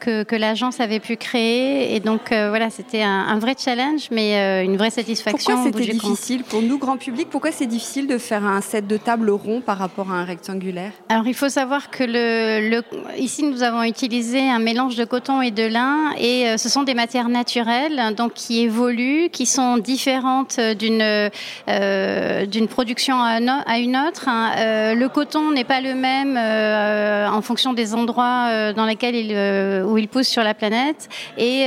[0.00, 1.94] que, que l'agence avait pu créer.
[1.94, 5.54] Et donc voilà, c'était un, un, vrai challenge, mais une vraie satisfaction.
[5.54, 8.96] Pourquoi c'était difficile pour nous, grand public Pourquoi c'est difficile de faire un set de
[8.96, 10.92] table rond par rapport à un rectangulaire?
[11.08, 12.82] Alors il faut savoir que le, le,
[13.18, 16.82] ici nous avons utilisé un mélange de coton et de lin et euh, ce sont
[16.82, 21.30] des matières naturelles donc qui évoluent, qui sont différentes d'une
[21.68, 24.28] euh, d'une production à, une autre.
[24.28, 24.52] Hein.
[24.58, 29.98] Euh, le coton n'est pas le même euh, en fonction des endroits dans lesquels où
[29.98, 31.08] il pousse sur la planète
[31.38, 31.66] et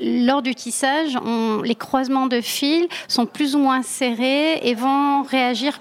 [0.00, 1.16] lors du tissage,
[1.64, 5.78] les croisements de fils sont plus ou moins serrés et vont réagir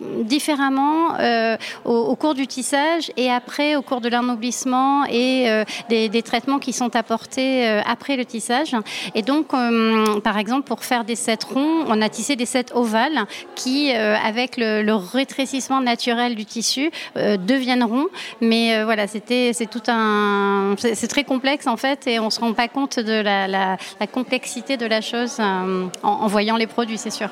[0.00, 6.22] différemment euh, au, cours du tissage et après au cours de l'ennoblissement et euh, des,
[6.22, 8.74] traitements qui sont apportés euh, après le tissage.
[9.14, 9.48] Et donc,
[10.22, 14.56] par exemple, pour faire des sets ronds, on a tissé des sets ovales qui, avec
[14.56, 18.06] le, rétrécissement naturel du tissu, deviennent ronds.
[18.40, 22.52] Mais voilà, c'était c'est tout un, c'est très complexe en fait et on se rend
[22.52, 23.76] pas compte de la,
[24.12, 27.30] complexité de la chose en voyant les produits, c'est sûr.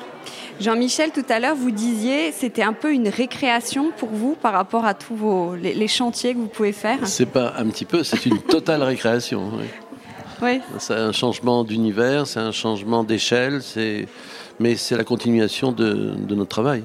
[0.63, 4.85] Jean-Michel, tout à l'heure, vous disiez c'était un peu une récréation pour vous par rapport
[4.85, 8.03] à tous vos, les, les chantiers que vous pouvez faire C'est pas un petit peu,
[8.03, 9.51] c'est une totale récréation.
[9.57, 9.65] Oui.
[10.41, 10.59] Oui.
[10.77, 13.61] C'est un changement d'univers, c'est un changement d'échelle,
[14.59, 16.83] mais c'est la continuation de, de, notre travail.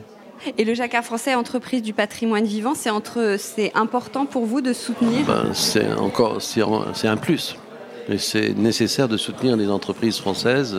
[0.59, 4.73] Et le Jacquard français, entreprise du patrimoine vivant, c'est entre, c'est important pour vous de
[4.73, 7.57] soutenir ben, C'est encore, c'est un plus.
[8.09, 10.77] Et c'est nécessaire de soutenir les entreprises françaises.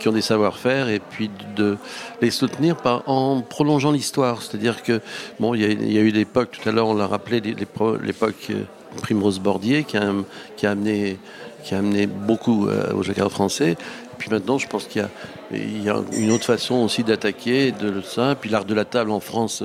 [0.00, 1.76] Qui ont des savoir-faire et puis de
[2.22, 2.74] les soutenir
[3.06, 4.42] en prolongeant l'histoire.
[4.42, 5.02] C'est-à-dire que,
[5.38, 8.62] bon, il y, a, eu l'époque, tout à l'heure on l'a rappelé, l'époque euh,
[9.02, 10.10] Primrose Bordier qui a,
[10.56, 11.18] qui a, amené,
[11.64, 13.72] qui a amené beaucoup euh, au jacquard français.
[13.72, 15.06] Et puis maintenant, je pense qu'il
[15.52, 18.34] y, y, a une autre façon aussi d'attaquer de ça.
[18.40, 19.62] Puis l'art de la table en France.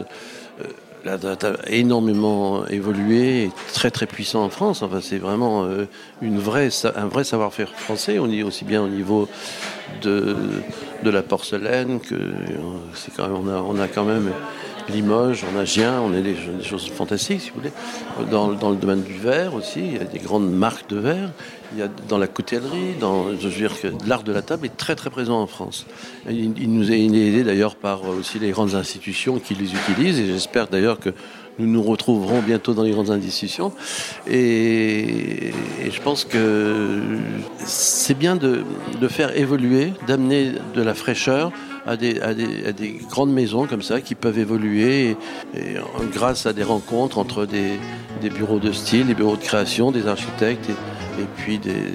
[1.06, 4.82] La a énormément évolué, et très très puissant en France.
[4.82, 5.86] Enfin, c'est vraiment euh,
[6.24, 9.30] une vraie, un vrai savoir-faire français, aussi bien au niveau
[10.02, 10.36] de,
[11.04, 12.16] de la porcelaine que
[12.96, 14.32] c'est quand même, on a, on a quand même
[14.90, 18.32] Limoges, on a Gien, on a des, des, choses fantastiques, si vous voulez.
[18.32, 21.30] Dans, dans, le domaine du verre aussi, il y a des grandes marques de verre.
[21.74, 24.66] Il y a dans la coutellerie, dans, je veux dire que l'art de la table
[24.66, 25.86] est très très présent en France.
[26.30, 30.28] Il, il nous est aidé d'ailleurs par aussi les grandes institutions qui les utilisent et
[30.28, 31.12] j'espère d'ailleurs que
[31.60, 33.72] nous nous retrouverons bientôt dans les grandes institutions.
[34.28, 35.52] Et,
[35.84, 37.02] et je pense que
[37.66, 38.64] c'est bien de,
[39.00, 41.52] de faire évoluer, d'amener de la fraîcheur
[41.86, 45.18] à des, à, des, à des grandes maisons comme ça qui peuvent évoluer et,
[45.60, 45.76] et,
[46.12, 47.80] grâce à des rencontres entre des,
[48.22, 51.94] des bureaux de style, des bureaux de création, des architectes et, et puis des,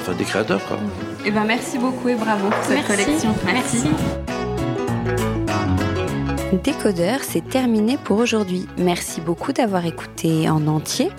[0.00, 0.64] enfin, des créateurs.
[0.66, 0.78] Quoi.
[1.24, 3.04] Et ben merci beaucoup et bravo pour cette merci.
[3.04, 3.34] collection.
[3.44, 3.78] Merci.
[3.84, 4.43] merci.
[6.62, 8.66] Décodeur, c'est terminé pour aujourd'hui.
[8.78, 11.10] Merci beaucoup d'avoir écouté en entier.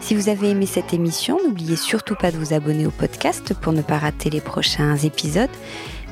[0.00, 3.72] Si vous avez aimé cette émission, n'oubliez surtout pas de vous abonner au podcast pour
[3.72, 5.50] ne pas rater les prochains épisodes.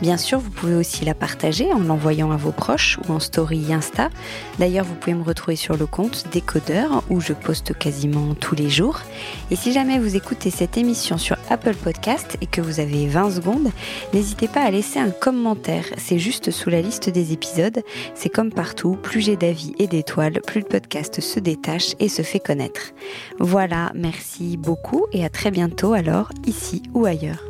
[0.00, 3.70] Bien sûr, vous pouvez aussi la partager en l'envoyant à vos proches ou en story
[3.70, 4.08] Insta.
[4.58, 8.70] D'ailleurs, vous pouvez me retrouver sur le compte Décodeur où je poste quasiment tous les
[8.70, 9.00] jours.
[9.50, 13.30] Et si jamais vous écoutez cette émission sur Apple Podcast et que vous avez 20
[13.30, 13.70] secondes,
[14.14, 15.84] n'hésitez pas à laisser un commentaire.
[15.98, 17.82] C'est juste sous la liste des épisodes.
[18.14, 22.22] C'est comme partout, plus j'ai d'avis et d'étoiles, plus le podcast se détache et se
[22.22, 22.92] fait connaître.
[23.38, 27.44] Voilà, merci beaucoup et à très bientôt alors, ici ou ailleurs.